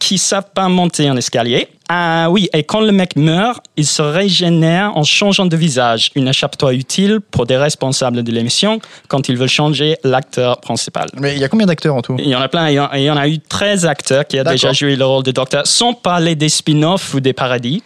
qui 0.00 0.18
savent 0.18 0.50
pas 0.54 0.68
monter 0.68 1.08
un 1.08 1.16
escalier. 1.16 1.68
Ah 1.90 2.28
oui, 2.30 2.50
et 2.52 2.64
quand 2.64 2.80
le 2.80 2.92
mec 2.92 3.16
meurt, 3.16 3.64
il 3.78 3.86
se 3.86 4.02
régénère 4.02 4.94
en 4.96 5.04
changeant 5.04 5.46
de 5.46 5.56
visage. 5.56 6.10
Une 6.14 6.28
échappatoire 6.28 6.72
utile 6.72 7.20
pour 7.30 7.46
des 7.46 7.56
responsables 7.56 8.22
de 8.22 8.30
l'émission 8.30 8.78
quand 9.08 9.28
ils 9.30 9.36
veulent 9.38 9.48
changer 9.48 9.96
l'acteur 10.04 10.60
principal. 10.60 11.08
Mais 11.18 11.34
il 11.34 11.38
y 11.40 11.44
a 11.44 11.48
combien 11.48 11.66
d'acteurs 11.66 11.94
en 11.94 12.02
tout? 12.02 12.16
Il 12.18 12.28
y 12.28 12.34
en 12.36 12.40
a 12.42 12.48
plein. 12.48 12.68
Il 12.68 12.74
y 12.74 12.80
en- 12.80 12.90
il 12.94 13.02
y 13.02 13.10
en 13.10 13.16
a 13.16 13.26
eu 13.26 13.38
13 13.38 13.86
acteurs 13.86 14.26
qui 14.26 14.38
ont 14.38 14.44
déjà 14.44 14.72
joué 14.74 14.96
le 14.96 15.04
rôle 15.06 15.22
de 15.22 15.30
Docteur, 15.30 15.66
sans 15.66 15.94
parler 15.94 16.34
des 16.34 16.50
spin-offs 16.50 17.14
ou 17.14 17.20
des 17.20 17.32
paradis. 17.32 17.82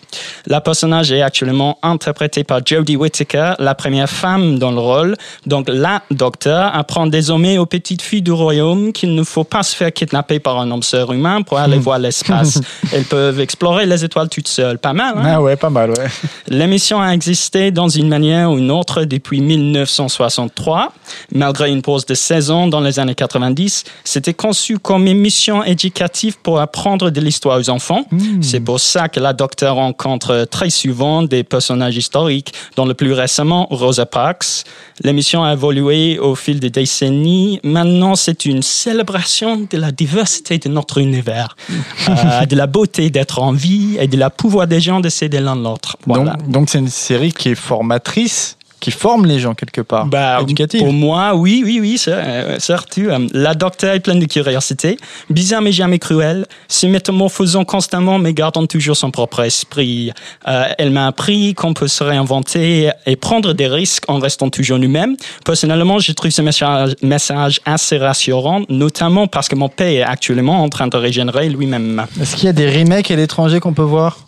La 0.46 0.60
personnage 0.60 1.12
est 1.12 1.22
actuellement 1.22 1.78
interprétée 1.82 2.42
par 2.42 2.60
Jodie 2.64 2.96
Whittaker, 2.96 3.52
la 3.60 3.74
première 3.76 4.10
femme 4.10 4.58
dans 4.58 4.72
le 4.72 4.80
rôle. 4.80 5.16
Donc, 5.46 5.66
la 5.68 6.02
Docteur 6.10 6.74
apprend 6.74 7.06
désormais 7.06 7.56
aux 7.58 7.66
petites 7.66 8.02
filles 8.02 8.22
du 8.22 8.32
royaume 8.32 8.92
qu'il 8.92 9.14
ne 9.14 9.22
faut 9.22 9.44
pas 9.44 9.62
se 9.62 9.76
faire 9.76 9.92
kidnapper 9.92 10.40
par 10.40 10.58
un 10.58 10.70
homme 10.72 10.82
humain 11.12 11.42
pour 11.42 11.58
aller 11.58 11.78
voir 11.78 11.98
l'espace. 12.00 12.60
Elles 12.92 13.04
peuvent 13.04 13.38
explorer 13.38 13.86
les 13.92 14.04
étoiles 14.04 14.28
toutes 14.28 14.48
seules. 14.48 14.78
Pas 14.78 14.92
mal, 14.92 15.14
hein? 15.16 15.22
Ah 15.24 15.42
ouais, 15.42 15.56
pas 15.56 15.70
mal, 15.70 15.90
ouais. 15.90 16.06
L'émission 16.48 17.00
a 17.00 17.10
existé 17.12 17.70
dans 17.70 17.88
une 17.88 18.08
manière 18.08 18.50
ou 18.50 18.58
une 18.58 18.70
autre 18.70 19.04
depuis 19.04 19.40
1963. 19.40 20.92
Malgré 21.32 21.70
une 21.70 21.82
pause 21.82 22.06
de 22.06 22.14
16 22.14 22.50
ans 22.50 22.66
dans 22.66 22.80
les 22.80 22.98
années 22.98 23.14
90, 23.14 23.84
c'était 24.04 24.34
conçu 24.34 24.78
comme 24.78 25.06
émission 25.06 25.62
éducative 25.64 26.38
pour 26.42 26.60
apprendre 26.60 27.10
de 27.10 27.20
l'histoire 27.20 27.58
aux 27.58 27.70
enfants. 27.70 28.04
C'est 28.40 28.60
pour 28.60 28.80
ça 28.80 29.08
que 29.08 29.20
la 29.20 29.32
docteur 29.32 29.76
rencontre 29.76 30.46
très 30.50 30.70
souvent 30.70 31.22
des 31.22 31.44
personnages 31.44 31.96
historiques, 31.96 32.52
dont 32.76 32.84
le 32.84 32.94
plus 32.94 33.12
récemment 33.12 33.66
Rosa 33.70 34.06
Parks. 34.06 34.64
L'émission 35.02 35.44
a 35.44 35.52
évolué 35.52 36.18
au 36.18 36.34
fil 36.34 36.60
des 36.60 36.70
décennies. 36.70 37.60
Maintenant, 37.64 38.14
c'est 38.14 38.44
une 38.44 38.62
célébration 38.62 39.66
de 39.70 39.76
la 39.76 39.90
diversité 39.90 40.58
de 40.58 40.68
notre 40.68 40.98
univers, 40.98 41.56
euh, 42.08 42.46
de 42.46 42.56
la 42.56 42.66
beauté 42.66 43.10
d'être 43.10 43.40
en 43.40 43.52
vie 43.52 43.81
et 43.98 44.06
de 44.06 44.16
la 44.16 44.30
pouvoir 44.30 44.66
des 44.66 44.80
gens 44.80 45.00
de 45.00 45.08
s'aider 45.08 45.40
l'un 45.40 45.56
l'autre. 45.56 45.96
Voilà. 46.06 46.32
Donc, 46.34 46.50
donc 46.50 46.70
c'est 46.70 46.78
une 46.78 46.88
série 46.88 47.32
qui 47.32 47.50
est 47.50 47.54
formatrice, 47.54 48.56
qui 48.82 48.90
forme 48.90 49.26
les 49.26 49.38
gens 49.38 49.54
quelque 49.54 49.80
part. 49.80 50.06
Bah, 50.06 50.40
Éducative. 50.42 50.80
Pour 50.80 50.92
moi, 50.92 51.34
oui, 51.36 51.62
oui, 51.64 51.78
oui, 51.80 52.02
euh, 52.08 52.56
certes. 52.58 52.98
euh, 52.98 53.28
La 53.32 53.54
docteur 53.54 53.94
est 53.94 54.00
pleine 54.00 54.18
de 54.18 54.26
curiosité, 54.26 54.98
bizarre 55.30 55.62
mais 55.62 55.70
jamais 55.70 56.00
cruelle, 56.00 56.46
se 56.68 56.86
métamorphosant 56.88 57.64
constamment 57.64 58.18
mais 58.18 58.34
gardant 58.34 58.66
toujours 58.66 58.96
son 58.96 59.12
propre 59.12 59.40
esprit. 59.44 60.10
Euh, 60.48 60.64
elle 60.78 60.90
m'a 60.90 61.06
appris 61.06 61.54
qu'on 61.54 61.74
peut 61.74 61.86
se 61.86 62.02
réinventer 62.02 62.90
et 63.06 63.14
prendre 63.14 63.52
des 63.52 63.68
risques 63.68 64.04
en 64.08 64.18
restant 64.18 64.50
toujours 64.50 64.80
nous-mêmes. 64.80 65.14
Personnellement, 65.44 66.00
je 66.00 66.10
trouve 66.10 66.32
ce 66.32 66.42
message, 66.42 66.96
message 67.02 67.60
assez 67.64 67.98
rassurant, 67.98 68.62
notamment 68.68 69.28
parce 69.28 69.48
que 69.48 69.54
mon 69.54 69.68
père 69.68 69.86
est 69.88 70.02
actuellement 70.02 70.64
en 70.64 70.68
train 70.68 70.88
de 70.88 70.96
régénérer 70.96 71.48
lui-même. 71.48 72.04
Est-ce 72.20 72.34
qu'il 72.34 72.46
y 72.46 72.48
a 72.48 72.52
des 72.52 72.68
remakes 72.68 73.12
à 73.12 73.16
l'étranger 73.16 73.60
qu'on 73.60 73.74
peut 73.74 73.82
voir? 73.82 74.18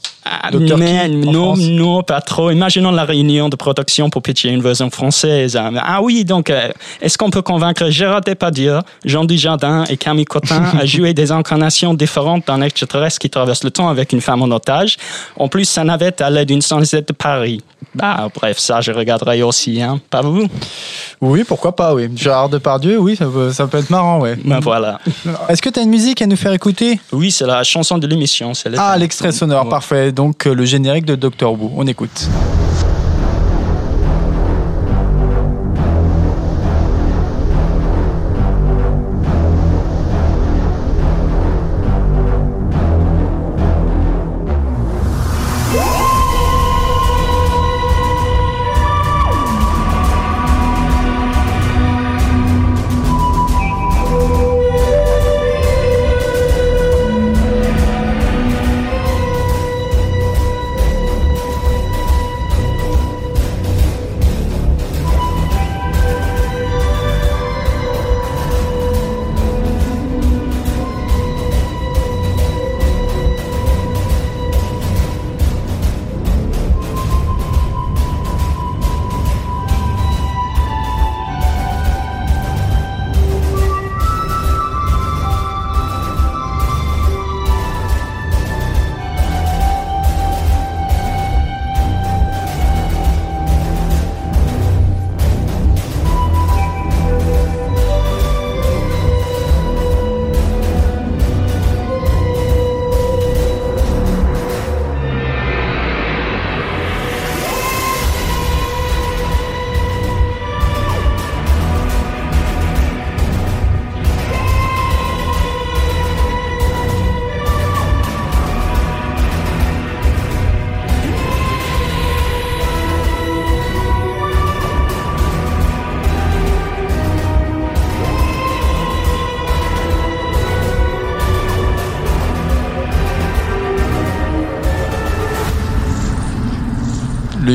Mais 0.79 1.09
non, 1.09 1.55
non, 1.57 2.03
pas 2.03 2.21
trop. 2.21 2.51
Imaginons 2.51 2.91
la 2.91 3.05
réunion 3.05 3.49
de 3.49 3.57
production 3.57 4.11
pour 4.11 4.23
pitcher 4.23 4.49
une 4.51 4.61
version 4.63 4.91
française. 4.91 5.59
Ah 5.83 6.01
oui, 6.03 6.25
donc, 6.25 6.51
euh, 6.51 6.69
est-ce 7.01 7.19
qu'on 7.19 7.31
peut 7.31 7.43
convaincre 7.43 7.91
Gérard 7.91 8.21
Depardieu, 8.23 8.79
Jean 9.05 9.25
Dujardin 9.25 9.85
et 9.85 9.97
Camille 9.97 10.25
Cotin 10.25 10.63
à 10.81 10.85
jouer 10.87 11.15
des 11.15 11.31
incarnations 11.33 11.95
différentes 11.95 12.47
d'un 12.47 12.63
extraterrestre 12.63 13.19
qui 13.19 13.31
traverse 13.31 13.65
le 13.65 13.71
temps 13.71 13.89
avec 13.89 14.13
une 14.13 14.21
femme 14.21 14.43
en 14.43 14.51
otage? 14.51 14.97
En 15.37 15.49
plus, 15.49 15.65
ça 15.67 15.85
navette 15.85 16.21
à 16.21 16.31
l'aide 16.31 16.49
d'une 16.49 16.63
sansette 16.63 17.09
de 17.09 17.13
Paris. 17.13 17.63
Bah, 17.95 18.29
bref, 18.35 18.59
ça, 18.59 18.81
je 18.81 18.91
regarderai 18.93 19.43
aussi, 19.43 19.81
hein. 19.83 20.01
Pas 20.11 20.23
vous? 20.23 20.47
Oui, 21.21 21.45
pourquoi 21.47 21.77
pas, 21.77 21.95
oui. 21.95 22.09
Gérard 22.17 22.49
Depardieu, 22.49 22.99
oui, 22.99 23.15
ça 23.17 23.27
peut, 23.27 23.53
ça 23.53 23.67
peut 23.67 23.79
être 23.79 23.91
marrant, 23.91 24.21
ouais. 24.21 24.37
Ben 24.45 24.59
voilà. 24.61 24.99
Est-ce 25.49 25.63
que 25.63 25.69
tu 25.69 25.79
as 25.79 25.83
une 25.83 25.91
musique 25.91 26.21
à 26.23 26.27
nous 26.27 26.37
faire 26.37 26.53
écouter? 26.53 26.99
Oui, 27.13 27.31
c'est 27.31 27.47
la 27.47 27.63
chanson 27.63 27.99
de 27.99 28.07
l'émission. 28.07 28.53
Ah, 28.77 28.97
l'extrait 28.97 29.33
sonore, 29.33 29.65
Ouais. 29.65 29.71
parfait. 29.71 30.13
Donc, 30.15 30.47
euh, 30.47 30.55
le 30.55 30.65
générique 30.65 31.07
de 31.07 31.17
Doctor 31.17 31.53
Who. 31.53 31.73
On 31.77 31.87
écoute. 31.89 32.29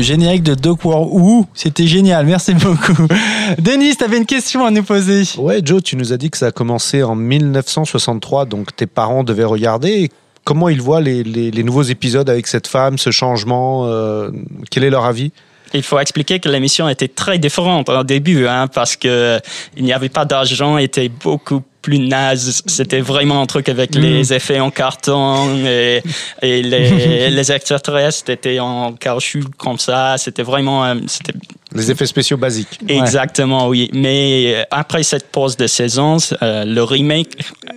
Le 0.00 0.04
générique 0.04 0.42
de 0.44 0.54
Doctor 0.54 1.12
Who, 1.12 1.44
c'était 1.52 1.86
génial. 1.86 2.24
Merci 2.24 2.54
beaucoup. 2.54 3.06
Denis, 3.58 3.94
tu 3.96 4.02
avais 4.02 4.16
une 4.16 4.24
question 4.24 4.64
à 4.64 4.70
nous 4.70 4.82
poser. 4.82 5.24
Ouais, 5.36 5.60
Joe, 5.62 5.82
tu 5.82 5.94
nous 5.94 6.14
as 6.14 6.16
dit 6.16 6.30
que 6.30 6.38
ça 6.38 6.46
a 6.46 6.52
commencé 6.52 7.02
en 7.02 7.14
1963, 7.14 8.46
donc 8.46 8.74
tes 8.74 8.86
parents 8.86 9.24
devaient 9.24 9.44
regarder. 9.44 10.08
Comment 10.42 10.70
ils 10.70 10.80
voient 10.80 11.02
les, 11.02 11.22
les- 11.22 11.50
les 11.50 11.62
nouveaux 11.62 11.82
épisodes 11.82 12.30
avec 12.30 12.46
cette 12.46 12.66
femme, 12.66 12.96
ce 12.96 13.10
changement 13.10 13.82
euh, 13.88 14.30
Quel 14.70 14.84
est 14.84 14.90
leur 14.90 15.04
avis? 15.04 15.32
Il 15.74 15.82
faut 15.82 15.98
expliquer 15.98 16.40
que 16.40 16.48
l'émission 16.48 16.88
était 16.88 17.06
très 17.06 17.38
différente 17.38 17.90
au 17.90 18.02
début, 18.02 18.46
hein, 18.46 18.68
parce 18.68 18.96
que 18.96 19.38
il 19.76 19.84
n'y 19.84 19.92
avait 19.92 20.08
pas 20.08 20.24
d'argent, 20.24 20.78
était 20.78 21.10
beaucoup 21.10 21.60
plus 21.82 21.98
naze. 21.98 22.62
C'était 22.66 23.00
vraiment 23.00 23.42
un 23.42 23.46
truc 23.46 23.68
avec 23.68 23.94
les 23.94 24.32
effets 24.32 24.60
en 24.60 24.70
carton 24.70 25.56
et, 25.64 26.02
et 26.42 26.62
les, 26.62 27.30
les 27.30 27.52
extraterrestres 27.52 28.30
étaient 28.30 28.60
en 28.60 28.92
caoutchouc 28.92 29.50
comme 29.56 29.78
ça. 29.78 30.16
C'était 30.18 30.42
vraiment, 30.42 30.84
euh, 30.84 30.94
c'était 31.06 31.34
Les 31.74 31.90
effets 31.90 32.06
spéciaux 32.06 32.36
basiques. 32.36 32.80
Exactement, 32.88 33.68
oui. 33.68 33.90
Mais 33.92 34.54
euh, 34.56 34.62
après 34.70 35.02
cette 35.02 35.30
pause 35.30 35.56
de 35.56 35.66
saison, 35.66 36.16
euh, 36.42 36.64
le 36.64 36.82
remake, 36.82 37.28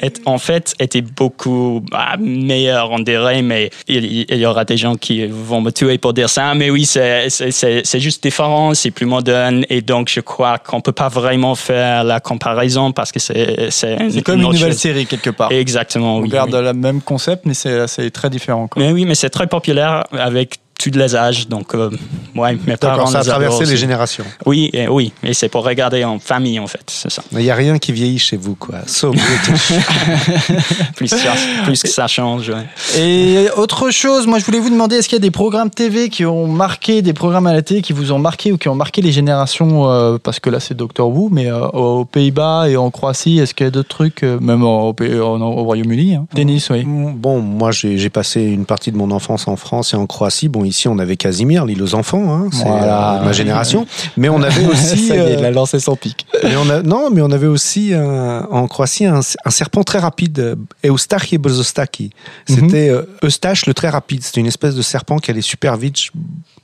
est, 0.01 0.19
en 0.25 0.37
fait, 0.39 0.73
était 0.79 1.01
beaucoup 1.01 1.83
bah, 1.91 2.15
meilleur, 2.19 2.91
on 2.91 2.99
dirait, 2.99 3.41
mais 3.41 3.69
il, 3.87 4.25
il 4.29 4.37
y 4.37 4.45
aura 4.45 4.65
des 4.65 4.77
gens 4.77 4.95
qui 4.95 5.25
vont 5.27 5.61
me 5.61 5.71
tuer 5.71 5.97
pour 5.97 6.13
dire 6.13 6.29
ça. 6.29 6.53
Mais 6.55 6.69
oui, 6.69 6.85
c'est- 6.85 7.29
c'est 7.29 7.51
c'est- 7.51 7.81
c'est 7.85 7.99
juste 7.99 8.23
différent, 8.23 8.73
c'est 8.73 8.91
plus 8.91 9.05
moderne, 9.05 9.63
et 9.69 9.81
donc 9.81 10.09
je 10.09 10.21
crois 10.21 10.57
qu'on 10.57 10.81
peut 10.81 10.91
pas 10.91 11.09
vraiment 11.09 11.55
faire 11.55 12.03
la 12.03 12.19
comparaison 12.19 12.91
parce 12.91 13.11
que 13.11 13.19
c'est 13.19 13.69
c'est 13.69 13.97
C'est 14.09 14.21
comme 14.23 14.41
une 14.41 14.47
nouvelle 14.51 14.71
chose. 14.71 14.77
série 14.79 15.05
quelque 15.05 15.29
part. 15.29 15.51
Exactement, 15.51 16.17
On 16.17 16.21
oui. 16.21 16.29
garde 16.29 16.53
oui. 16.53 16.63
le 16.63 16.73
même 16.73 17.01
concept, 17.01 17.45
mais 17.45 17.53
c'est 17.53 17.87
c'est 17.87 18.09
très 18.11 18.29
différent. 18.29 18.67
quoi. 18.67 18.81
Mais 18.81 18.91
oui, 18.91 19.05
mais 19.05 19.15
c'est 19.15 19.29
très 19.29 19.47
populaire 19.47 20.03
avec 20.11 20.55
tous 20.91 20.97
les 20.99 21.15
âges, 21.15 21.47
donc 21.47 21.73
euh, 21.75 21.89
ouais, 22.35 22.57
mes 22.67 22.77
parents 22.77 23.05
ça 23.07 23.19
a 23.19 23.23
traversé 23.23 23.63
les 23.63 23.71
aussi. 23.71 23.77
générations. 23.77 24.23
Oui, 24.45 24.69
et, 24.73 24.87
oui, 24.87 25.11
et 25.23 25.33
c'est 25.33 25.49
pour 25.49 25.63
regarder 25.65 26.03
en 26.03 26.19
famille 26.19 26.59
en 26.59 26.67
fait, 26.67 26.83
c'est 26.87 27.11
ça. 27.11 27.23
Il 27.31 27.39
n'y 27.39 27.49
a 27.51 27.55
rien 27.55 27.77
qui 27.79 27.91
vieillit 27.91 28.19
chez 28.19 28.37
vous, 28.37 28.55
quoi. 28.55 28.79
So 28.87 29.11
British. 29.11 29.73
Plus, 30.95 31.07
ça, 31.07 31.17
plus 31.65 31.81
que 31.81 31.87
ça 31.89 32.07
change. 32.07 32.49
ouais. 32.49 32.65
Et 32.99 33.47
autre 33.57 33.89
chose, 33.91 34.27
moi 34.27 34.39
je 34.39 34.45
voulais 34.45 34.59
vous 34.59 34.69
demander, 34.69 34.97
est-ce 34.97 35.09
qu'il 35.09 35.15
y 35.15 35.21
a 35.21 35.27
des 35.27 35.31
programmes 35.31 35.69
TV 35.69 36.09
qui 36.09 36.25
ont 36.25 36.47
marqué, 36.47 37.01
des 37.01 37.13
programmes 37.13 37.47
à 37.47 37.53
la 37.53 37.61
télé 37.61 37.81
qui 37.81 37.93
vous 37.93 38.11
ont 38.11 38.19
marqué 38.19 38.51
ou 38.51 38.57
qui 38.57 38.69
ont 38.69 38.75
marqué 38.75 39.01
les 39.01 39.11
générations, 39.11 39.89
euh, 39.89 40.17
parce 40.21 40.39
que 40.39 40.49
là 40.49 40.59
c'est 40.59 40.75
Doctor 40.75 41.09
Who, 41.09 41.29
mais 41.31 41.47
euh, 41.51 41.67
aux 41.69 42.05
Pays-Bas 42.05 42.69
et 42.69 42.77
en 42.77 42.91
Croatie, 42.91 43.39
est-ce 43.39 43.53
qu'il 43.53 43.65
y 43.65 43.67
a 43.67 43.71
d'autres 43.71 43.89
trucs, 43.89 44.23
euh, 44.23 44.39
même 44.39 44.63
au, 44.63 44.93
Pays- 44.93 45.15
au- 45.15 45.37
au 45.41 45.63
Royaume-Uni 45.63 46.15
hein 46.15 46.25
Denis, 46.35 46.63
oui. 46.69 46.83
Bon, 46.85 47.39
moi, 47.41 47.71
j'ai 47.71 47.97
j'ai 47.97 48.09
passé 48.09 48.41
une 48.41 48.65
partie 48.65 48.91
de 48.91 48.97
mon 48.97 49.11
enfance 49.11 49.47
en 49.47 49.55
France 49.55 49.93
et 49.93 49.97
en 49.97 50.05
Croatie. 50.07 50.47
Bon, 50.49 50.63
ici, 50.73 50.87
on 50.87 50.97
avait 50.99 51.15
Casimir, 51.17 51.65
l'île 51.65 51.81
aux 51.83 51.95
enfants, 51.95 52.33
hein, 52.33 52.49
c'est 52.51 52.63
Voilà. 52.67 53.21
euh, 53.21 53.25
ma 53.25 53.31
génération. 53.31 53.85
Mais 54.17 54.29
on 54.29 54.41
avait 54.41 54.65
aussi... 54.71 55.07
Ça 55.07 55.15
y 55.15 55.17
est, 55.17 55.21
euh, 55.21 55.35
il 55.39 55.45
a 55.45 55.51
lancé 55.51 55.79
son 55.79 55.95
pic. 55.95 56.25
mais 56.43 56.55
on 56.57 56.69
a, 56.69 56.81
non, 56.81 57.09
mais 57.11 57.21
on 57.21 57.31
avait 57.31 57.47
aussi 57.47 57.93
un- 57.93 58.47
en 58.51 58.67
Croatie 58.67 59.05
un, 59.05 59.19
un 59.45 59.49
serpent 59.51 59.83
très 59.83 59.99
rapide, 59.99 60.39
euh, 60.39 60.55
Eustache 60.85 61.33
Brzostaki. 61.35 62.09
C'était 62.47 62.89
euh, 62.89 63.03
Eustache 63.23 63.65
le 63.65 63.73
très 63.73 63.89
rapide. 63.89 64.23
C'était 64.23 64.41
une 64.41 64.47
espèce 64.47 64.75
de 64.75 64.81
serpent 64.81 65.17
qui 65.19 65.31
allait 65.31 65.41
super 65.41 65.77
vite. 65.77 65.97
Je, 65.97 66.09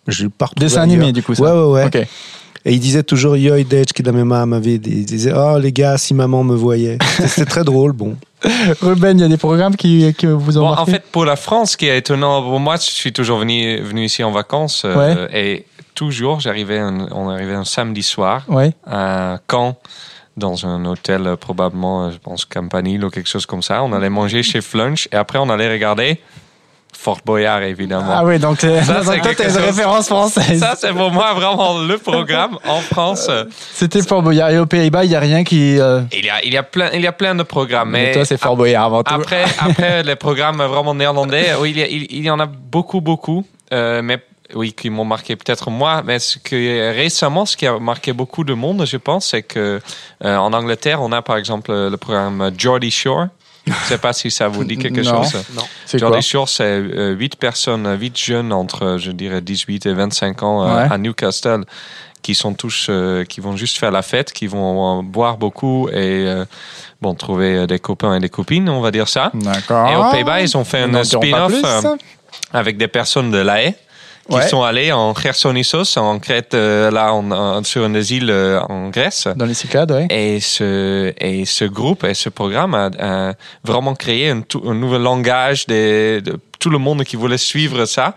je 0.07 0.27
Dessin 0.57 0.81
animé 0.81 1.11
du 1.13 1.21
coup 1.23 1.35
ça. 1.35 1.43
Ouais, 1.43 1.51
ouais, 1.51 1.83
ouais. 1.83 2.07
Et 2.65 2.73
il 2.73 2.79
disait 2.79 3.03
toujours 3.03 3.37
Yo, 3.37 3.55
dečki 3.63 4.03
da 4.03 4.11
me 4.11 4.23
mama 4.23 4.59
vidi. 4.59 4.89
Il 4.91 5.05
disait 5.05 5.33
Oh, 5.35 5.57
les 5.59 5.71
gars, 5.71 5.97
si 5.97 6.13
maman 6.13 6.43
me 6.43 6.55
voyait. 6.55 6.97
C'était- 7.27 7.45
très 7.45 7.63
drôle, 7.63 7.93
bon. 7.93 8.15
Ruben, 8.81 9.17
il 9.17 9.21
y 9.21 9.25
a 9.25 9.27
des 9.27 9.37
programmes 9.37 9.75
qui, 9.75 10.13
qui 10.17 10.25
vous 10.25 10.57
ont 10.57 10.61
Bon, 10.61 10.69
marqué 10.69 10.81
en 10.81 10.85
fait, 10.85 11.03
pour 11.11 11.25
la 11.25 11.35
France, 11.35 11.71
ce 11.71 11.77
qui 11.77 11.87
est 11.87 11.97
étonnant, 11.97 12.41
pour 12.41 12.59
moi, 12.59 12.75
je 12.77 12.83
suis 12.89 13.11
toujours 13.11 13.39
venu, 13.39 13.81
venu 13.81 14.05
ici 14.05 14.23
en 14.23 14.31
vacances 14.31 14.83
euh, 14.85 15.27
et 15.33 15.65
toujours, 15.93 16.39
j'arrivais, 16.39 16.79
un- 16.79 17.07
on 17.11 17.27
arrivait 17.29 17.53
un 17.55 17.65
samedi 17.65 18.01
soir 18.03 18.43
Ouais. 18.47 18.71
à 18.87 19.39
Caen, 19.51 19.75
dans 20.37 20.65
un 20.65 20.85
hôtel, 20.85 21.27
euh, 21.27 21.35
probablement, 21.35 22.05
euh, 22.05 22.11
je 22.11 22.17
pense, 22.17 22.45
Campanile 22.45 23.03
ou 23.03 23.09
quelque 23.09 23.27
chose 23.27 23.45
comme 23.45 23.61
ça. 23.61 23.83
On 23.83 23.91
allait 23.91 24.09
manger 24.09 24.41
chez 24.41 24.61
Flunch 24.61 25.09
et 25.11 25.15
après, 25.17 25.37
on 25.39 25.49
allait 25.49 25.69
regarder 25.69 26.19
Fort 27.01 27.19
Boyard, 27.25 27.61
évidemment. 27.63 28.09
Ah 28.11 28.25
oui, 28.25 28.39
donc 28.39 28.61
euh, 28.63 28.81
Ça, 28.83 28.99
c'est 29.05 29.21
toi, 29.21 29.31
t'as 29.35 29.49
une 29.49 29.57
référence 29.65 30.07
française. 30.07 30.59
Ça, 30.59 30.73
c'est 30.77 30.91
pour 30.91 31.11
moi 31.11 31.33
vraiment 31.33 31.79
le 31.79 31.97
programme 31.97 32.57
en 32.67 32.81
France. 32.93 33.29
C'était 33.73 34.01
Fort 34.01 34.21
Boyard. 34.21 34.49
Et 34.49 34.59
aux 34.59 34.65
Pays-Bas, 34.65 35.05
il 35.05 35.09
n'y 35.09 35.15
a 35.15 35.19
rien 35.21 35.43
qui. 35.45 35.79
euh, 35.79 36.01
Il 36.11 36.25
y 36.25 36.29
a, 36.29 36.43
il 36.43 36.51
y 36.53 36.57
a, 36.57 36.63
plein, 36.63 36.89
il 36.93 37.01
y 37.01 37.07
a 37.07 37.13
plein 37.13 37.35
de 37.35 37.43
programmes. 37.43 37.91
Mais 37.91 38.07
Mais, 38.07 38.11
toi, 38.11 38.25
c'est 38.25 38.37
Fort 38.37 38.57
Boyard 38.57 38.85
avant 38.85 39.03
tout. 39.03 39.13
Après, 39.13 39.45
après 39.59 40.03
les 40.03 40.15
programmes 40.17 40.61
vraiment 40.61 40.93
néerlandais, 40.93 41.53
oui, 41.61 41.71
il 41.71 41.77
y, 41.77 41.83
a- 41.83 41.87
il, 41.87 42.07
il 42.09 42.23
y 42.25 42.29
en 42.29 42.39
a 42.39 42.45
beaucoup, 42.47 42.99
beaucoup. 42.99 43.45
euh, 43.71 44.01
mais 44.03 44.19
oui, 44.55 44.73
qui 44.73 44.89
m'ont 44.89 45.05
marqué 45.05 45.35
peut-être 45.35 45.69
moi. 45.69 46.01
Mais 46.03 46.17
ce 46.19 46.37
que 46.39 46.91
récemment, 46.93 47.45
ce 47.45 47.55
qui 47.55 47.67
a 47.67 47.77
marqué 47.79 48.13
beaucoup 48.13 48.43
de 48.43 48.53
monde, 48.53 48.83
je 48.85 48.97
pense, 48.97 49.27
c'est 49.27 49.43
que 49.43 49.79
euh, 50.25 50.37
en 50.37 50.51
Angleterre, 50.53 51.01
on 51.03 51.11
a 51.11 51.21
par 51.21 51.37
exemple 51.37 51.71
le 51.71 51.95
programme 51.97 52.51
Geordie 52.57 52.91
Shore. 52.91 53.27
Je 53.69 53.83
ne 53.83 53.85
sais 53.87 53.97
pas 53.97 54.13
si 54.13 54.31
ça 54.31 54.47
vous 54.47 54.63
dit 54.63 54.77
quelque 54.77 55.01
Non. 55.01 55.23
chose. 55.23 55.43
Quoi? 55.55 55.65
Geordie 55.99 56.21
Shore, 56.21 56.49
c'est 56.49 56.63
euh, 56.63 57.13
huit 57.15 57.35
personnes, 57.35 57.87
huit 57.99 58.17
jeunes 58.19 58.51
entre, 58.53 58.97
je 58.99 59.11
dirais, 59.11 59.41
18 59.41 59.85
et 59.85 59.93
25 59.93 60.43
ans 60.43 60.63
euh, 60.67 60.75
Ouais. 60.75 60.87
à 60.91 60.97
Newcastle 60.97 61.63
qui 62.21 62.35
sont 62.35 62.53
tous, 62.53 62.87
euh, 62.89 63.23
qui 63.23 63.39
vont 63.39 63.55
juste 63.55 63.77
faire 63.77 63.91
la 63.91 64.01
fête, 64.01 64.33
qui 64.33 64.47
vont 64.47 64.99
euh, 64.99 65.01
boire 65.03 65.37
beaucoup 65.37 65.87
et 65.89 65.93
euh, 66.27 66.43
bon 67.01 67.13
trouver 67.15 67.55
euh, 67.59 67.65
des 67.67 67.79
copains 67.79 68.15
et 68.15 68.19
des 68.19 68.27
copines, 68.29 68.67
on 68.69 68.81
va 68.81 68.91
dire 68.91 69.07
ça. 69.07 69.31
D'accord. 69.33 69.89
Et 69.89 69.95
aux 69.95 70.11
Pays-Bas, 70.11 70.41
ils 70.41 70.57
ont 70.57 70.65
fait 70.65 70.81
un 70.81 71.03
spin-off 71.03 71.53
euh, 71.63 71.95
avec 72.51 72.77
des 72.77 72.87
personnes 72.89 73.31
de 73.31 73.37
La 73.37 73.61
Haye 73.63 73.75
qui 74.29 74.35
Ouais. 74.35 74.47
sont 74.47 74.61
allées 74.63 74.91
en 74.91 75.13
Chersonissos, 75.15 75.97
en 75.97 76.19
Crète, 76.19 76.53
euh, 76.53 76.91
là, 76.91 77.13
en- 77.13 77.31
en- 77.31 77.63
sur 77.63 77.85
une 77.85 77.93
des 77.93 78.13
îles 78.13 78.29
euh, 78.29 78.59
en 78.69 78.89
Grèce. 78.89 79.27
Dans 79.35 79.45
les 79.45 79.53
Cyclades, 79.53 79.91
ouais. 79.91 80.07
Et 80.09 80.39
ce, 80.39 81.13
et 81.19 81.45
ce 81.45 81.65
groupe 81.65 82.03
et 82.03 82.13
ce 82.13 82.29
programme 82.29 82.73
a, 82.75 82.89
a 82.99 83.33
vraiment 83.63 83.95
créé 83.95 84.29
un, 84.29 84.41
tout- 84.41 84.63
un 84.67 84.75
nouvel 84.75 85.01
langage 85.01 85.65
de, 85.67 86.19
de 86.19 86.39
tout 86.59 86.69
le 86.69 86.77
monde 86.77 87.03
qui 87.03 87.15
voulait 87.15 87.37
suivre 87.37 87.85
ça. 87.85 88.15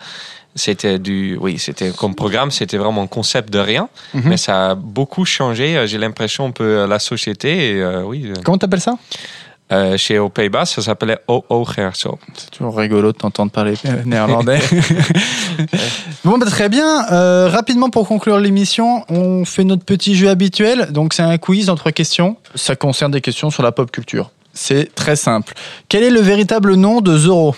C'était 0.54 0.98
du, 0.98 1.38
oui, 1.40 1.58
c'était 1.58 1.92
comme 1.92 2.14
programme, 2.14 2.50
c'était 2.50 2.76
vraiment 2.76 3.00
un 3.02 3.06
concept 3.06 3.50
de 3.50 3.58
rien, 3.58 3.88
Mhm. 4.12 4.22
mais 4.26 4.36
ça 4.36 4.72
a 4.72 4.74
beaucoup 4.74 5.24
changé. 5.24 5.82
J'ai 5.86 5.96
l'impression 5.96 6.44
un 6.46 6.50
peu 6.50 6.84
la 6.86 6.98
société. 6.98 7.70
Et, 7.70 7.80
euh, 7.80 8.02
oui, 8.02 8.26
euh, 8.26 8.34
Comment 8.44 8.58
t'appelles 8.58 8.82
ça? 8.82 8.96
Euh, 9.72 9.96
chez 9.96 10.18
aux 10.18 10.28
Pays-Bas, 10.28 10.66
ça 10.66 10.82
s'appelait 10.82 11.18
OO 11.28 11.64
Gerso. 11.74 12.18
C'est 12.36 12.50
toujours 12.50 12.76
rigolo 12.76 13.12
de 13.12 13.16
t'entendre 13.16 13.50
parler 13.50 13.74
euh, 13.86 14.02
néerlandais. 14.04 14.60
bon, 16.24 16.36
bah, 16.36 16.46
très 16.46 16.68
bien. 16.68 17.10
Euh, 17.10 17.48
rapidement, 17.48 17.88
pour 17.88 18.06
conclure 18.06 18.38
l'émission, 18.38 19.04
on 19.08 19.44
fait 19.46 19.64
notre 19.64 19.84
petit 19.84 20.14
jeu 20.14 20.28
habituel. 20.28 20.88
Donc, 20.90 21.14
c'est 21.14 21.22
un 21.22 21.38
quiz 21.38 21.70
en 21.70 21.76
trois 21.76 21.92
questions. 21.92 22.36
Ça 22.54 22.76
concerne 22.76 23.12
des 23.12 23.22
questions 23.22 23.50
sur 23.50 23.62
la 23.62 23.72
pop 23.72 23.90
culture. 23.90 24.30
C'est 24.52 24.94
très 24.94 25.16
simple. 25.16 25.54
Quel 25.88 26.02
est 26.02 26.10
le 26.10 26.20
véritable 26.20 26.74
nom 26.74 27.00
de 27.00 27.16
Zorro? 27.16 27.54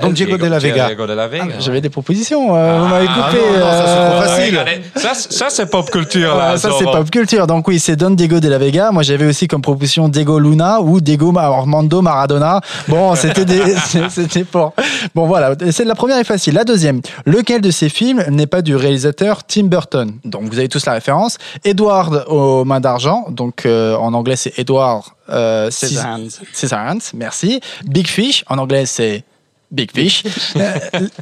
Don 0.00 0.10
Diego 0.10 0.36
de 0.36 0.46
la 0.46 0.58
Vega. 0.58 0.86
Diego 0.86 1.06
de 1.06 1.12
la 1.12 1.28
Vega. 1.28 1.46
J'avais 1.58 1.80
des 1.80 1.88
propositions. 1.90 2.54
euh, 2.56 2.80
vous 2.80 2.86
m'avez 2.88 3.06
Ah 3.08 3.28
coupé. 3.30 3.42
non, 3.42 3.58
non, 3.58 3.70
ça, 3.70 3.86
c'est 3.86 3.94
trop 3.94 4.16
euh, 4.16 4.22
facile. 4.22 4.60
Ça, 4.96 5.14
ça 5.14 5.46
c'est 5.50 5.70
pop 5.70 5.90
culture. 5.90 6.36
Là, 6.36 6.56
ça 6.56 6.70
c'est 6.78 6.84
pop 6.84 7.10
culture. 7.10 7.46
Donc 7.46 7.66
oui, 7.68 7.78
c'est 7.78 7.96
Don 7.96 8.10
Diego 8.10 8.40
de 8.40 8.48
la 8.48 8.58
Vega. 8.58 8.90
Moi 8.92 9.02
j'avais 9.02 9.26
aussi 9.26 9.48
comme 9.48 9.62
proposition 9.62 10.08
Diego 10.08 10.38
Luna 10.38 10.80
ou 10.80 11.00
Diego 11.00 11.32
Armando 11.36 12.02
Maradona. 12.02 12.60
Bon, 12.88 13.14
c'était 13.16 13.44
des, 13.44 13.62
c'était 14.10 14.44
pour. 14.44 14.74
Bon 15.14 15.26
voilà, 15.26 15.52
c'est 15.70 15.84
la 15.84 15.94
première 15.94 16.18
est 16.18 16.24
facile. 16.24 16.54
La 16.54 16.64
deuxième, 16.64 17.00
lequel 17.24 17.60
de 17.60 17.70
ces 17.70 17.88
films 17.88 18.24
n'est 18.30 18.46
pas 18.46 18.62
du 18.62 18.76
réalisateur 18.76 19.44
Tim 19.44 19.64
Burton? 19.64 20.12
Donc 20.24 20.44
vous 20.50 20.58
avez 20.58 20.68
tous 20.68 20.84
la 20.86 20.92
référence. 20.92 21.38
Edward 21.64 22.24
aux 22.28 22.64
mains 22.64 22.80
d'argent. 22.80 23.26
Donc 23.30 23.64
euh, 23.66 23.94
en 23.96 24.12
anglais 24.14 24.36
c'est 24.36 24.58
Edward. 24.58 25.04
Euh, 25.28 25.70
Scissorhands. 25.70 26.28
Scissorhands, 26.52 26.98
merci. 27.14 27.60
Big 27.84 28.06
Fish, 28.06 28.44
en 28.48 28.58
anglais 28.58 28.86
c'est 28.86 29.24
Big 29.70 29.90
Fish. 29.92 30.22
Euh, 30.56 30.78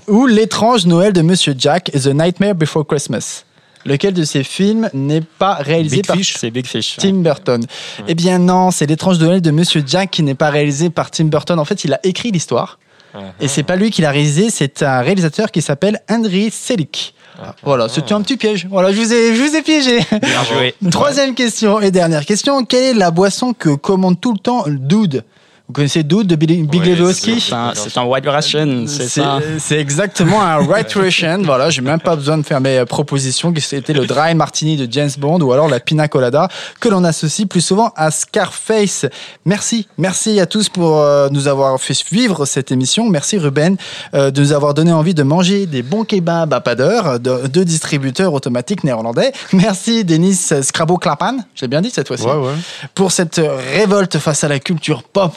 ou 0.08 0.26
L'étrange 0.26 0.86
Noël 0.86 1.12
de 1.12 1.22
Monsieur 1.22 1.54
Jack, 1.56 1.90
The 1.92 2.08
Nightmare 2.08 2.54
Before 2.54 2.86
Christmas. 2.86 3.44
Lequel 3.86 4.14
de 4.14 4.24
ces 4.24 4.44
films 4.44 4.88
n'est 4.94 5.20
pas 5.20 5.54
réalisé 5.54 5.96
Big 5.96 6.06
par 6.06 6.16
Fish 6.16 6.44
Big 6.46 6.66
Fish. 6.66 6.96
Tim 6.98 7.14
Burton? 7.16 7.64
Eh 8.08 8.14
bien 8.14 8.38
non, 8.38 8.70
c'est 8.70 8.86
L'étrange 8.86 9.18
Noël 9.18 9.42
de 9.42 9.50
Monsieur 9.50 9.82
Jack 9.86 10.10
qui 10.10 10.22
n'est 10.22 10.34
pas 10.34 10.50
réalisé 10.50 10.88
par 10.88 11.10
Tim 11.10 11.26
Burton. 11.26 11.58
En 11.58 11.64
fait, 11.64 11.84
il 11.84 11.92
a 11.92 12.00
écrit 12.02 12.30
l'histoire. 12.30 12.78
Et 13.40 13.46
c'est 13.46 13.62
pas 13.62 13.76
lui 13.76 13.90
qui 13.92 14.02
l'a 14.02 14.10
réalisé, 14.10 14.50
c'est 14.50 14.82
un 14.82 15.00
réalisateur 15.00 15.52
qui 15.52 15.62
s'appelle 15.62 16.00
Henry 16.10 16.50
Selick. 16.50 17.14
Voilà, 17.62 17.88
c'était 17.88 18.12
un 18.12 18.22
petit 18.22 18.36
piège. 18.36 18.66
Voilà, 18.70 18.92
je 18.92 19.00
vous 19.00 19.12
ai, 19.12 19.34
je 19.34 19.42
vous 19.42 19.56
ai 19.56 19.62
piégé. 19.62 20.00
Bien 20.10 20.44
joué. 20.44 20.74
Troisième 20.90 21.34
question 21.34 21.80
et 21.80 21.90
dernière 21.90 22.24
question. 22.24 22.64
Quelle 22.64 22.84
est 22.84 22.94
la 22.94 23.10
boisson 23.10 23.52
que 23.52 23.74
commande 23.74 24.20
tout 24.20 24.32
le 24.32 24.38
temps 24.38 24.64
le 24.66 24.78
Dude? 24.78 25.24
Vous 25.66 25.72
connaissez 25.72 26.02
Dude 26.02 26.26
de 26.26 26.36
Big 26.36 26.68
Big 26.68 26.82
Oui, 26.82 26.90
Lebowski 26.94 27.40
C'est 27.40 27.54
un, 27.54 27.72
un 27.96 28.04
White 28.04 28.26
Russian, 28.28 28.84
c'est 28.86 29.08
ça. 29.08 29.38
c'est 29.58 29.78
exactement 29.80 30.42
un 30.42 30.60
White 30.62 30.92
Russian. 30.92 31.40
Voilà, 31.42 31.70
j'ai 31.70 31.80
même 31.80 32.00
pas 32.00 32.16
besoin 32.16 32.36
de 32.36 32.42
faire 32.42 32.60
mes 32.60 32.76
euh, 32.80 32.84
propositions. 32.84 33.50
que 33.50 33.60
C'était 33.62 33.94
le 33.94 34.04
Dry 34.04 34.34
Martini 34.34 34.76
de 34.76 34.86
James 34.92 35.08
Bond 35.16 35.40
ou 35.40 35.52
alors 35.54 35.68
la 35.68 35.80
Pina 35.80 36.06
Colada 36.06 36.48
que 36.80 36.90
l'on 36.90 37.02
associe 37.02 37.48
plus 37.48 37.62
souvent 37.62 37.94
à 37.96 38.10
Scarface. 38.10 39.06
Merci, 39.46 39.88
merci 39.96 40.38
à 40.38 40.44
tous 40.44 40.68
pour 40.68 40.98
euh, 41.00 41.28
nous 41.30 41.48
avoir 41.48 41.80
fait 41.80 41.94
vivre 42.12 42.44
cette 42.44 42.70
émission. 42.70 43.08
Merci 43.08 43.38
Ruben 43.38 43.78
euh, 44.12 44.30
de 44.30 44.42
nous 44.42 44.52
avoir 44.52 44.74
donné 44.74 44.92
envie 44.92 45.14
de 45.14 45.22
manger 45.22 45.64
des 45.64 45.82
bons 45.82 46.04
kebabs 46.04 46.52
à 46.52 46.60
pas 46.60 46.74
d'heure 46.74 47.18
de, 47.18 47.46
de 47.46 47.62
distributeurs 47.64 48.34
automatiques 48.34 48.84
néerlandais. 48.84 49.32
Merci 49.54 50.04
Denis 50.04 50.34
Scrabo 50.60 50.98
Clapan, 50.98 51.38
j'ai 51.54 51.68
bien 51.68 51.80
dit 51.80 51.88
cette 51.90 52.08
fois-ci 52.08 52.24
Ouais, 52.26 52.32
ouais. 52.34 52.52
pour 52.94 53.12
cette 53.12 53.40
révolte 53.72 54.18
face 54.18 54.44
à 54.44 54.48
la 54.48 54.58
culture 54.58 55.02
pop 55.04 55.32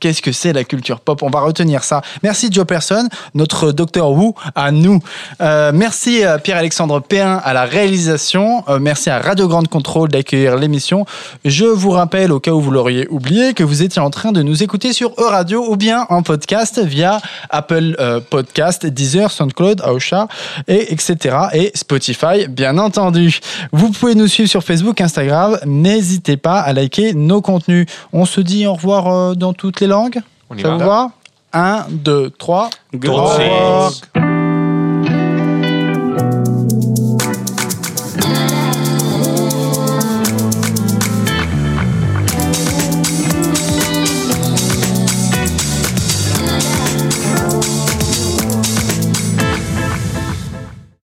qu'est-ce 0.00 0.22
que 0.22 0.32
c'est 0.32 0.52
la 0.52 0.64
culture 0.64 1.00
pop. 1.00 1.22
On 1.22 1.30
va 1.30 1.40
retenir 1.40 1.84
ça. 1.84 2.02
Merci 2.22 2.48
Joe 2.50 2.66
Person, 2.66 3.08
notre 3.34 3.72
docteur 3.72 4.10
Wu 4.10 4.32
à 4.54 4.70
nous. 4.70 5.00
Euh, 5.40 5.72
merci 5.74 6.24
euh, 6.24 6.38
Pierre-Alexandre 6.38 7.00
Péin 7.00 7.40
à 7.44 7.52
la 7.52 7.64
réalisation. 7.64 8.64
Euh, 8.68 8.78
merci 8.78 9.10
à 9.10 9.18
Radio 9.18 9.48
Grande 9.48 9.68
Contrôle 9.68 10.08
d'accueillir 10.08 10.56
l'émission. 10.56 11.06
Je 11.44 11.64
vous 11.64 11.90
rappelle, 11.90 12.32
au 12.32 12.40
cas 12.40 12.52
où 12.52 12.60
vous 12.60 12.70
l'auriez 12.70 13.06
oublié, 13.08 13.54
que 13.54 13.64
vous 13.64 13.82
étiez 13.82 14.00
en 14.00 14.10
train 14.10 14.32
de 14.32 14.42
nous 14.42 14.62
écouter 14.62 14.92
sur 14.92 15.12
E-Radio 15.18 15.64
ou 15.68 15.76
bien 15.76 16.06
en 16.08 16.22
podcast 16.22 16.80
via 16.82 17.20
Apple 17.50 17.96
euh, 18.00 18.20
Podcast, 18.20 18.86
Deezer, 18.86 19.30
SoundCloud, 19.30 19.80
Aosha, 19.82 20.28
et 20.66 20.92
etc. 20.92 21.36
et 21.52 21.72
Spotify, 21.74 22.48
bien 22.48 22.78
entendu. 22.78 23.40
Vous 23.72 23.90
pouvez 23.90 24.14
nous 24.14 24.28
suivre 24.28 24.48
sur 24.48 24.62
Facebook, 24.62 25.00
Instagram. 25.00 25.58
N'hésitez 25.64 26.36
pas 26.36 26.60
à 26.60 26.72
liker 26.72 27.14
nos 27.14 27.40
contenus. 27.40 27.86
On 28.12 28.24
se 28.24 28.40
dit 28.40 28.66
au 28.66 28.74
revoir 28.74 29.36
dans 29.36 29.52
toutes 29.58 29.80
les 29.80 29.86
langues. 29.86 30.20
On 30.48 30.56
y 30.56 30.62
Ça 30.62 30.68
va. 30.68 30.76
vous 30.78 30.86
va? 30.88 31.10
1, 31.52 31.86
2, 31.90 32.30
3. 32.30 32.70
Good 32.94 33.10
Au 33.10 33.14
revoir. 33.16 33.90
night. 33.90 34.37